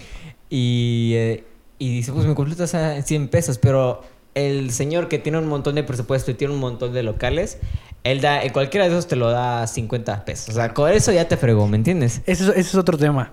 [0.50, 1.44] Y, eh,
[1.82, 4.02] y dice, pues mi consulta es a 100 pesos, pero
[4.36, 7.58] el señor que tiene un montón de presupuesto y tiene un montón de locales,
[8.04, 10.50] él da, cualquiera de esos te lo da 50 pesos.
[10.50, 12.22] O sea, con eso ya te fregó, ¿me entiendes?
[12.24, 13.32] Ese, ese es otro tema.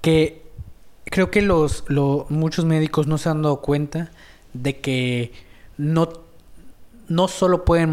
[0.00, 0.44] Que
[1.06, 1.86] creo que los,
[2.28, 4.12] muchos médicos no se han dado cuenta
[4.52, 5.32] de que
[5.76, 6.08] no,
[7.08, 7.90] no solo pueden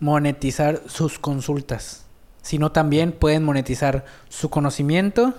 [0.00, 2.04] monetizar sus consultas,
[2.42, 5.32] sino también pueden monetizar su conocimiento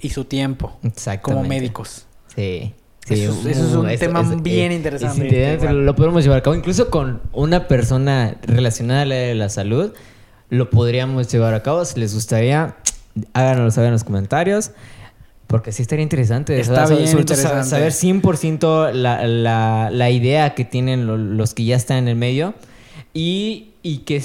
[0.00, 0.78] y su tiempo
[1.20, 2.06] como médicos.
[2.34, 2.74] Sí
[3.14, 5.58] eso, es un tema bien interesante.
[5.72, 6.56] lo podemos llevar a cabo.
[6.56, 9.92] Incluso con una persona relacionada a la de la salud,
[10.50, 11.84] lo podríamos llevar a cabo.
[11.84, 12.76] Si les gustaría,
[13.32, 14.72] háganoslo saber en los comentarios.
[15.46, 16.58] Porque sí estaría interesante.
[16.58, 17.68] Está bien interesante.
[17.68, 22.54] Saber 100% la, la, la idea que tienen los que ya están en el medio.
[23.14, 24.20] Y, y que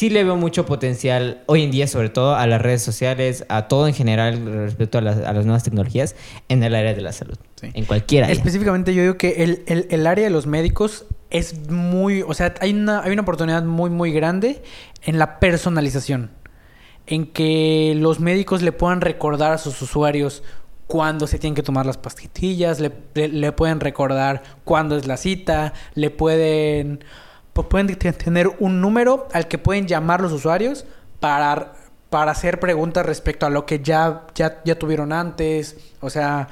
[0.00, 3.68] sí le veo mucho potencial hoy en día, sobre todo a las redes sociales, a
[3.68, 6.14] todo en general respecto a las, nuevas tecnologías
[6.48, 7.36] en el área de la salud.
[7.62, 8.34] En cualquier área.
[8.34, 13.02] Específicamente yo digo que el, área de los médicos es muy, o sea, hay una,
[13.02, 14.62] hay una oportunidad muy, muy grande
[15.02, 16.30] en la personalización.
[17.06, 20.42] En que los médicos le puedan recordar a sus usuarios
[20.86, 25.72] cuándo se tienen que tomar las pastillas, le, le pueden recordar cuándo es la cita,
[25.94, 27.04] le pueden
[27.52, 30.84] pues pueden tener un número al que pueden llamar los usuarios
[31.18, 31.74] para,
[32.08, 35.76] para hacer preguntas respecto a lo que ya, ya, ya tuvieron antes.
[36.00, 36.48] O sea,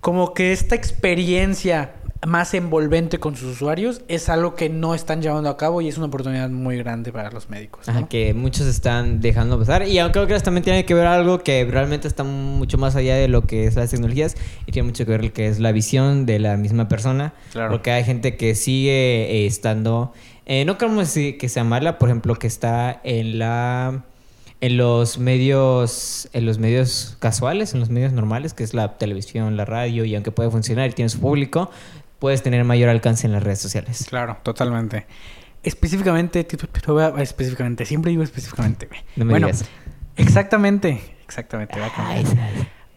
[0.00, 1.94] como que esta experiencia
[2.26, 5.96] más envolvente con sus usuarios es algo que no están llevando a cabo y es
[5.96, 7.86] una oportunidad muy grande para los médicos.
[8.10, 9.86] que muchos están dejando pasar.
[9.86, 13.16] Y aunque creo que también tiene que ver algo que realmente está mucho más allá
[13.16, 14.36] de lo que es las tecnologías
[14.66, 17.32] y tiene mucho que ver lo que es la visión de la misma persona.
[17.52, 17.70] Claro.
[17.70, 20.12] Porque hay gente que sigue eh, estando...
[20.44, 24.04] Eh, no queremos decir que sea mala, por ejemplo, que está en la
[24.60, 29.56] en los medios en los medios casuales, en los medios normales, que es la televisión,
[29.56, 31.70] la radio y aunque puede funcionar y tiene su público,
[32.18, 34.06] puedes tener mayor alcance en las redes sociales.
[34.08, 35.06] Claro, totalmente.
[35.62, 36.46] Específicamente,
[37.18, 38.88] específicamente, siempre digo específicamente.
[39.16, 39.48] bueno,
[40.16, 41.74] exactamente, exactamente.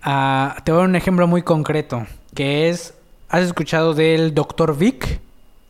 [0.01, 2.05] Ah, te voy a dar un ejemplo muy concreto,
[2.35, 2.93] que es,
[3.29, 4.77] ¿has escuchado del Dr.
[4.77, 5.19] Vic?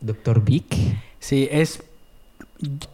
[0.00, 0.74] Doctor Vic.
[1.18, 1.82] Sí, es,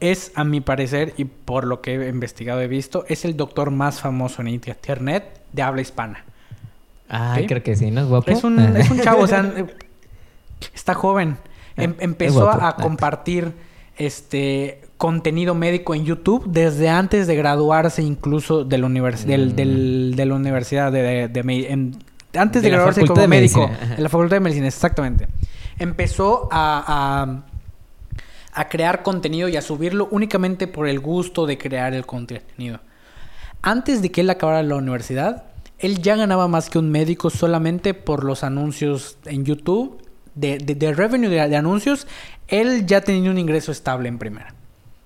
[0.00, 3.70] es a mi parecer, y por lo que he investigado he visto, es el doctor
[3.70, 6.24] más famoso en internet de habla hispana.
[7.08, 7.46] Ah, ¿Sí?
[7.46, 8.30] creo que sí, ¿no es guapo?
[8.30, 9.66] Es un, es un chavo, o sea, eh,
[10.74, 11.36] está joven.
[11.76, 12.64] Em- Ah, empezó guapo.
[12.64, 13.52] a compartir
[13.96, 19.56] este contenido médico en YouTube desde antes de graduarse incluso de la, univers- del- Mm.
[19.56, 21.96] del- de la universidad de, de- de en-
[22.34, 25.26] antes de, De graduarse como de médico en la facultad de medicina exactamente
[25.78, 26.84] empezó a,
[27.22, 27.42] a
[28.60, 32.80] a crear contenido y a subirlo únicamente por el gusto de crear el contenido.
[33.62, 35.44] Antes de que él acabara la universidad,
[35.78, 39.98] él ya ganaba más que un médico solamente por los anuncios en YouTube.
[40.34, 42.06] De, de, revenue de, de anuncios,
[42.48, 44.54] él ya tenía un ingreso estable en primera.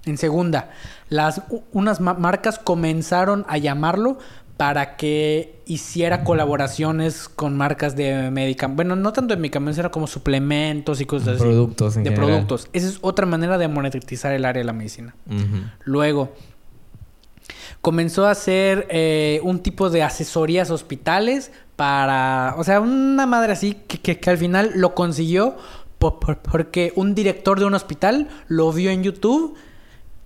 [0.04, 0.70] En segunda,
[1.08, 1.42] las,
[1.72, 4.18] unas ma- marcas comenzaron a llamarlo
[4.56, 8.76] para que hiciera colaboraciones con marcas de medicamentos.
[8.76, 11.38] Bueno, no tanto de medicamentos, era como suplementos y cosas así.
[11.40, 12.28] Productos en De general.
[12.30, 12.68] productos.
[12.72, 15.14] Esa es otra manera de monetizar el área de la medicina.
[15.84, 16.32] Luego,
[17.80, 23.74] comenzó a hacer eh, un tipo de asesorías hospitales para, o sea, una madre así
[23.88, 25.56] que, que- que al final lo consiguió
[25.98, 29.56] po- por- porque un director de un hospital lo vio en YouTube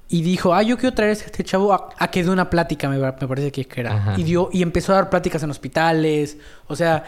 [0.09, 2.88] y dijo, ah, yo quiero traer a este chavo a, a que dé una plática,
[2.88, 3.94] me, me parece que era.
[3.94, 4.14] Ajá.
[4.16, 7.04] Y, dio, y empezó a dar pláticas en hospitales, o sea,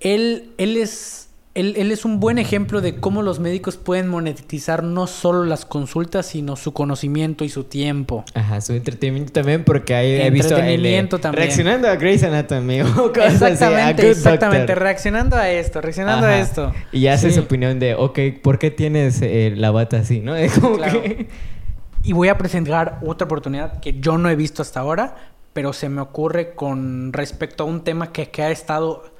[0.00, 1.28] él, él es...
[1.54, 5.66] Él, él es un buen ejemplo de cómo los médicos pueden monetizar no solo las
[5.66, 8.24] consultas, sino su conocimiento y su tiempo.
[8.32, 11.08] Ajá, su entretenimiento también, porque ahí he visto el, también.
[11.34, 14.66] reaccionando a Grey's Anatomy o cosas así, a Exactamente, exactamente.
[14.68, 14.82] Doctor.
[14.82, 16.72] Reaccionando a esto, reaccionando a esto.
[16.90, 17.34] Y hace Sí.
[17.36, 20.34] su opinión de, ok, ¿por qué tienes eh, la bata así, no?
[20.36, 21.02] Es como Claro.
[21.02, 21.28] que...
[22.02, 25.16] Y voy a presentar otra oportunidad que yo no he visto hasta ahora,
[25.52, 29.11] pero se me ocurre con respecto a un tema que, que ha estado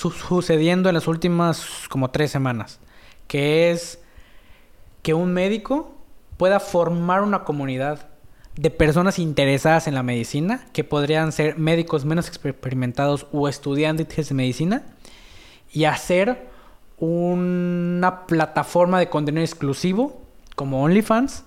[0.00, 2.80] su- sucediendo en las últimas como tres semanas,
[3.26, 4.00] que es
[5.02, 5.94] que un médico
[6.38, 8.08] pueda formar una comunidad
[8.56, 14.34] de personas interesadas en la medicina, que podrían ser médicos menos experimentados o estudiantes de
[14.34, 14.82] medicina,
[15.72, 16.48] y hacer
[16.98, 20.20] una plataforma de contenido exclusivo
[20.56, 21.44] como OnlyFans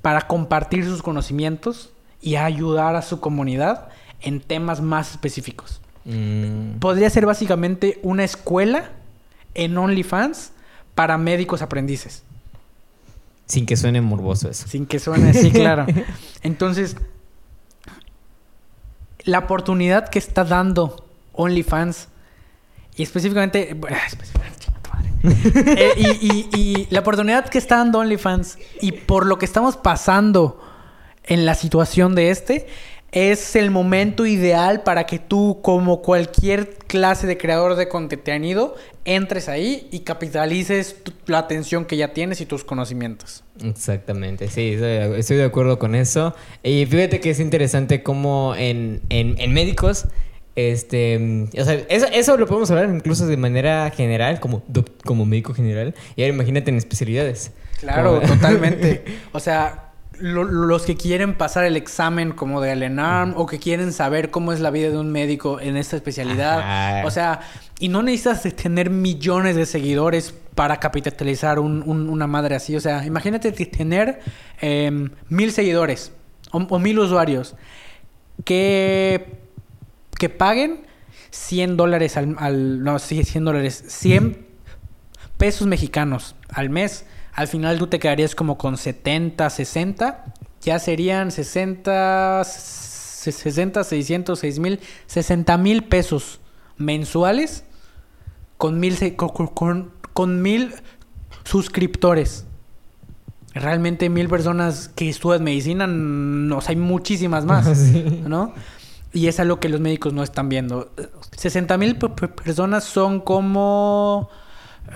[0.00, 1.90] para compartir sus conocimientos
[2.20, 3.88] y ayudar a su comunidad
[4.20, 5.80] en temas más específicos.
[6.06, 8.90] Mm, Podría ser básicamente una escuela
[9.54, 10.52] en OnlyFans
[10.94, 12.22] para médicos aprendices.
[13.46, 14.66] sin que suene morboso eso.
[14.68, 15.86] Sin que suene así, claro.
[16.42, 16.96] Entonces,
[19.24, 22.08] la oportunidad que está dando OnlyFans,
[22.96, 23.74] y específicamente.
[23.74, 24.46] bueno, específicamente.
[25.26, 29.76] Eh, y, y- y la oportunidad que está dando OnlyFans, y por lo que estamos
[29.76, 30.60] pasando
[31.24, 32.68] en la situación de este,
[33.12, 39.48] es el momento ideal para que tú, como cualquier clase de creador de contenido, entres
[39.48, 40.96] ahí y capitalices
[41.26, 43.42] la atención que ya tienes y tus conocimientos.
[43.64, 46.34] Exactamente, sí, estoy, estoy de acuerdo con eso.
[46.62, 50.06] Y fíjate que es interesante cómo en, en, en médicos,
[50.56, 54.62] este, o sea, eso, eso lo podemos hablar incluso de manera general, como,
[55.04, 55.94] como médico general.
[56.16, 57.52] Y ahora imagínate en especialidades.
[57.80, 59.04] Claro, Como- totalmente.
[59.32, 59.85] O sea,
[60.20, 64.52] lo- los que quieren pasar el examen como de Alenarm o que quieren saber cómo
[64.52, 66.58] es la vida de un médico en esta especialidad.
[66.60, 67.06] Ajá.
[67.06, 67.40] O sea,
[67.78, 72.74] y no necesitas tener millones de seguidores para capitalizar un- un- una madre así.
[72.76, 74.20] O sea, imagínate tener
[74.60, 76.12] em, mil seguidores
[76.52, 77.54] o, o mil usuarios
[78.44, 79.26] que,
[80.18, 80.86] que paguen
[81.30, 83.84] 100 dólares al, al- No, sí, 100 dólares.
[83.88, 84.46] 100
[85.36, 87.04] pesos mexicanos al mes.
[87.36, 90.24] Al final tú te quedarías como con 70, 60.
[90.62, 96.40] Ya serían 60, se- 60, 600, 6 mil, 60 mil pesos
[96.78, 97.64] mensuales
[98.56, 100.74] con mil, con, con- con mil
[101.44, 102.46] suscriptores.
[103.54, 108.22] Realmente mil personas que estudian medicina, no, o sea, hay muchísimas más, Sí.
[108.26, 108.52] ¿no?
[109.12, 110.90] Y es algo que los médicos no están viendo.
[111.36, 114.28] 60 mil personas son como...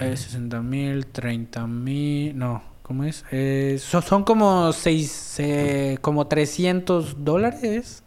[0.00, 2.36] Eh, 60 mil, 30 mil...
[2.38, 3.24] No, ¿cómo es?
[3.30, 8.02] Eh, so- son como seis, eh, como 300 dólares.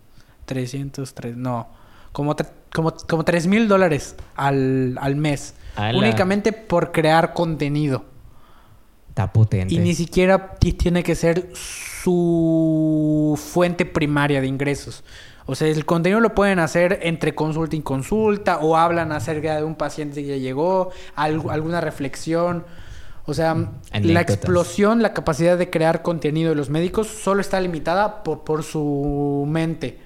[0.46, 1.68] 303, no.
[2.12, 2.36] Como,
[2.74, 5.56] como, como 3 mil dólares al, al mes.
[5.76, 5.98] Ala.
[5.98, 8.06] Únicamente por crear contenido.
[9.10, 9.74] Está potente.
[9.74, 15.04] Y ni siquiera ti- tiene que ser su fuente primaria de ingresos.
[15.46, 19.64] O sea, el contenido lo pueden hacer entre consulta y consulta, o hablan acerca de
[19.64, 22.64] un paciente que ya llegó, algo- alguna reflexión.
[23.26, 23.54] O sea,
[24.14, 28.64] la explosión, la capacidad de crear contenido de los médicos solo está limitada por, por
[28.64, 30.00] su mente.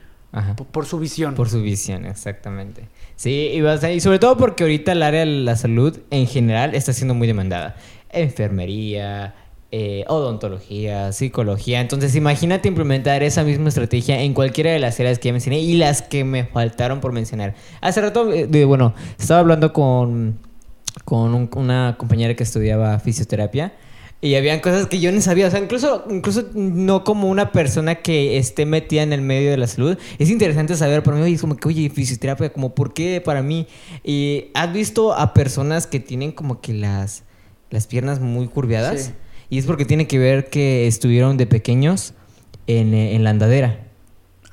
[0.55, 1.33] Por, por su visión.
[1.33, 2.87] Por su visión, exactamente.
[3.15, 6.27] Sí, y, vas a- y sobre todo porque ahorita el área de la salud en
[6.27, 7.75] general está siendo muy demandada.
[8.11, 9.33] Enfermería,
[9.71, 11.81] eh, odontología, psicología.
[11.81, 15.73] Entonces imagínate implementar esa misma estrategia en cualquiera de las áreas que ya mencioné y
[15.77, 17.55] las que me faltaron por mencionar.
[17.81, 20.39] Hace rato, eh, bueno, estaba hablando con,
[21.05, 23.73] con un- una compañera que estudiaba fisioterapia.
[24.19, 27.93] Y habían cosas que yo no sabía, o sea, incluso, incluso no como una persona
[27.95, 29.95] que esté metida en el medio de la salud.
[30.17, 33.67] Es interesante saber para mí, es como que, oye, fisioterapia, como, ¿por qué para mí?
[34.03, 37.25] Y has visto a personas que tienen como que las,
[37.69, 39.01] las piernas muy curviadas.
[39.03, 39.11] Sí.
[39.49, 42.13] Y es porque tiene que ver que estuvieron de pequeños
[42.67, 43.86] en, eh, en la andadera.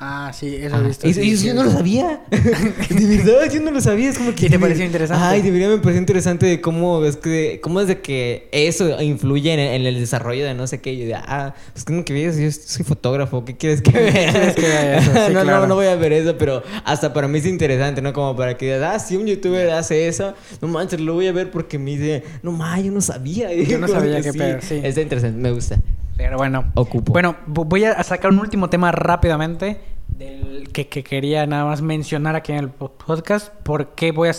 [0.06, 1.06] Ah, sí, eso Ah, he visto.
[1.06, 1.76] sí, eso sí, yo no lo sí.
[1.78, 2.20] sabía.
[2.30, 4.10] de verdad, yo no lo sabía.
[4.10, 4.46] Es como que.
[4.46, 5.24] ¿Y te pareció interesante?
[5.24, 7.58] Ay, de verdad me pareció interesante de cómo es que.
[7.62, 10.92] Cómo es de que eso influye en, en el desarrollo de no sé qué.
[10.92, 13.44] Y yo de, ah, pues como que veas, yo soy fotógrafo.
[13.44, 14.30] ¿Qué quieres que vea?
[14.32, 15.10] quieres que vea eso?
[15.26, 15.60] Sí, no, claro.
[15.60, 18.12] no, no voy a ver eso, pero hasta para mí es interesante, ¿no?
[18.12, 21.32] Como para que digas, ah, si un youtuber hace eso, no manches, lo voy a
[21.32, 23.52] ver porque me dice, no manches, yo no sabía.
[23.54, 24.80] Yo no sabía qué pedo, sí.
[24.82, 25.78] Está interesante, me gusta.
[26.16, 26.70] Pero bueno.
[26.74, 27.12] Ocupo.
[27.12, 29.78] Bueno, vo- voy a sacar un último tema rápidamente
[30.16, 33.52] del que, que quería nada más mencionar aquí en el po- podcast.
[33.62, 34.32] Porque voy a...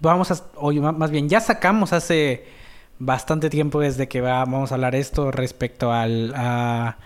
[0.00, 0.42] Vamos a...
[0.80, 2.44] Ma- más bien, ya sacamos hace
[2.98, 6.32] bastante tiempo desde que va- vamos a hablar esto respecto al...
[6.36, 6.96] a-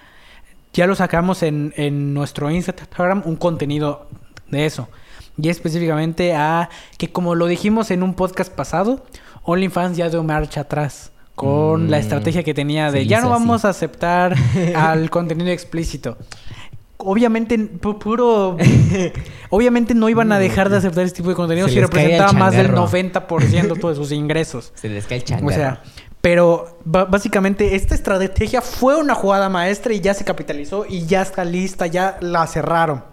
[0.72, 4.08] ya lo sacamos en, en nuestro Instagram un contenido
[4.50, 4.88] de eso.
[5.38, 6.68] Y específicamente a
[6.98, 9.04] que como lo dijimos en un podcast pasado,
[9.44, 13.32] OnlyFans ya dio marcha atrás con la Mm, estrategia que tenía de ya no así.
[13.40, 14.34] vamos a aceptar
[14.76, 16.16] al contenido explícito.
[16.98, 18.56] Obviamente, pu- puro.
[19.50, 22.54] Obviamente no iban a dejar de aceptar este tipo de contenido Se si representaba más
[22.54, 22.88] del changarro.
[22.88, 24.72] 90% de sus ingresos.
[24.74, 25.50] Se les cae el O changarro.
[25.54, 25.82] sea,
[26.20, 31.44] pero básicamente esta estrategia fue una jugada maestra y ya se capitalizó y ya está
[31.44, 33.04] lista, ya la cerraron.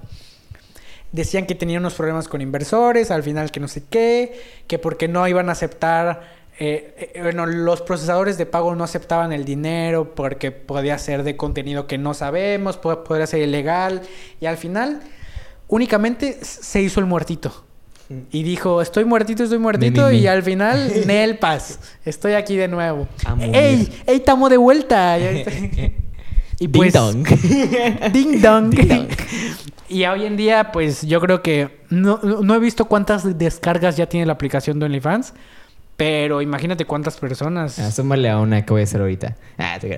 [1.11, 5.07] Decían que tenían unos problemas con inversores, al final que no sé qué, que porque
[5.07, 6.21] no iban a aceptar,
[6.65, 11.35] eh, eh, bueno, los procesadores de pago no aceptaban el dinero porque podía ser de
[11.35, 14.01] contenido que no sabemos, po- podría ser ilegal
[14.39, 15.01] y al final
[15.67, 17.65] únicamente se hizo el muertito.
[18.31, 20.07] Y dijo, estoy muertito, estoy muertito.
[20.07, 20.19] mi, mi.
[20.19, 21.79] Y al final, Nel Paz.
[22.05, 23.07] Estoy aquí de nuevo.
[23.39, 23.89] ¡Ey!
[24.05, 25.17] ¡Ey, estamos de vuelta!
[26.59, 26.93] Y Ding pues...
[26.93, 27.25] dong.
[28.13, 28.69] Ding dong.
[28.69, 29.07] Ding dong.
[29.89, 31.79] y hoy en día, pues yo creo que...
[31.89, 35.33] No, no he visto cuántas descargas ya tiene la aplicación de OnlyFans.
[36.03, 37.79] Pero imagínate cuántas personas...
[37.79, 39.37] Ah, súmale a una que voy a hacer ahorita.
[39.57, 39.97] Ah, te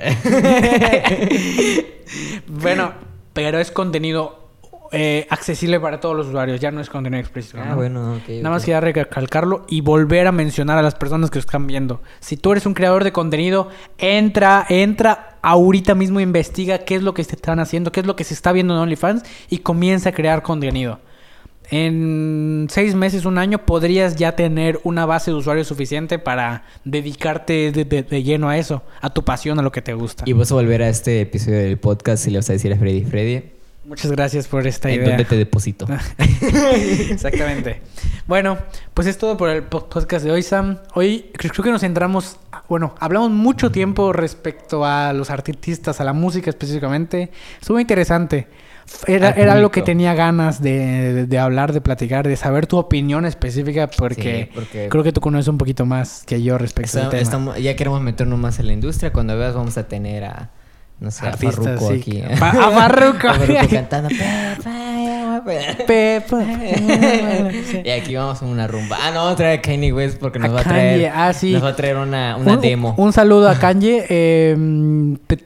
[2.48, 2.94] bueno,
[3.34, 4.52] pero es contenido
[4.92, 6.60] eh, accesible para todos los usuarios.
[6.60, 7.58] Ya no es contenido explícito.
[7.60, 7.78] Ah, ¿no?
[7.78, 8.30] bueno, ok.
[8.38, 12.04] Nada más quería recalcarlo y volver a mencionar a las personas que lo están viendo.
[12.20, 17.16] Si tú eres un creador de contenido, entra, entra ahorita mismo, investiga qué es lo
[17.16, 20.10] que se están haciendo, qué es lo que se está viendo en OnlyFans y comienza
[20.10, 21.00] a crear contenido.
[21.72, 27.72] En seis meses, un año, podrías ya tener una base de usuarios suficiente para dedicarte
[27.72, 30.24] de, de- de lleno a eso, a tu pasión, a lo que te gusta.
[30.28, 32.78] Y vas a volver a este episodio del podcast y le vas a decir a
[32.78, 33.44] Freddy, Freddy,
[33.88, 35.10] Muchas gracias por esta ¿en idea.
[35.10, 35.86] dónde te deposito?
[37.10, 37.82] Exactamente.
[38.28, 38.58] Bueno,
[38.94, 40.80] pues es todo por el po- podcast de hoy, Sam.
[40.96, 42.38] Hoy creo creo que nos centramos,
[42.68, 47.32] bueno, hablamos mucho tiempo respecto a los artistas, a la música específicamente.
[47.62, 48.48] Estuvo interesante.
[49.08, 52.78] Era, era algo que tenía ganas de, de- de hablar, de platicar, de saber tu
[52.78, 56.88] opinión específica, porque, Sí, porque- creo que tú conoces un poquito más que yo respecto
[56.98, 57.22] Está- al tema.
[57.22, 59.12] estamos- ya queremos meternos más en la industria.
[59.12, 60.50] Cuando veas, vamos a tener a.
[61.00, 62.00] No sé, Artistas, a Farruko sí.
[62.00, 62.22] aquí.
[62.34, 63.28] A Fa- a Farruko.
[63.28, 64.10] A Farruko cantando.
[65.86, 66.44] "Pepa.
[67.84, 68.98] Y aquí vamos a una rumba.
[69.02, 70.92] Ah, no, vamos a traer a Kanye West porque nos A va a traer.
[71.02, 71.52] Kanye, ah, sí.
[71.54, 72.96] Nos va a traer una, una un, demo.
[72.98, 74.06] Un saludo a Kanye.
[74.10, 74.56] eh,
[75.28, 75.44] te-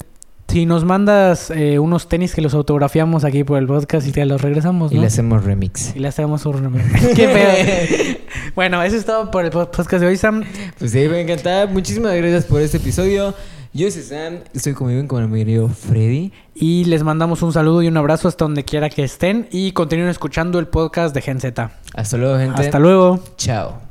[0.49, 4.25] si nos mandas eh, unos tenis que los autografiamos aquí por el podcast y te
[4.25, 5.95] los regresamos, Y le hacemos remix.
[5.95, 6.73] Y le hacemos un
[7.15, 8.17] Qué feo.
[8.55, 10.43] bueno, eso es todo por el podcast de hoy, Sam.
[10.77, 11.67] Pues sí, me encanta.
[11.67, 13.35] Muchísimas gracias por este episodio.
[13.71, 16.33] Yo soy Sam, estoy conmigo con el querido Freddy.
[16.55, 19.47] Y les mandamos un saludo y un abrazo hasta donde quiera que estén.
[19.51, 21.71] Y continúen escuchando el podcast de Gen Z.
[21.93, 22.61] Hasta luego, gente.
[22.61, 23.19] Hasta luego.
[23.37, 23.88] Chao.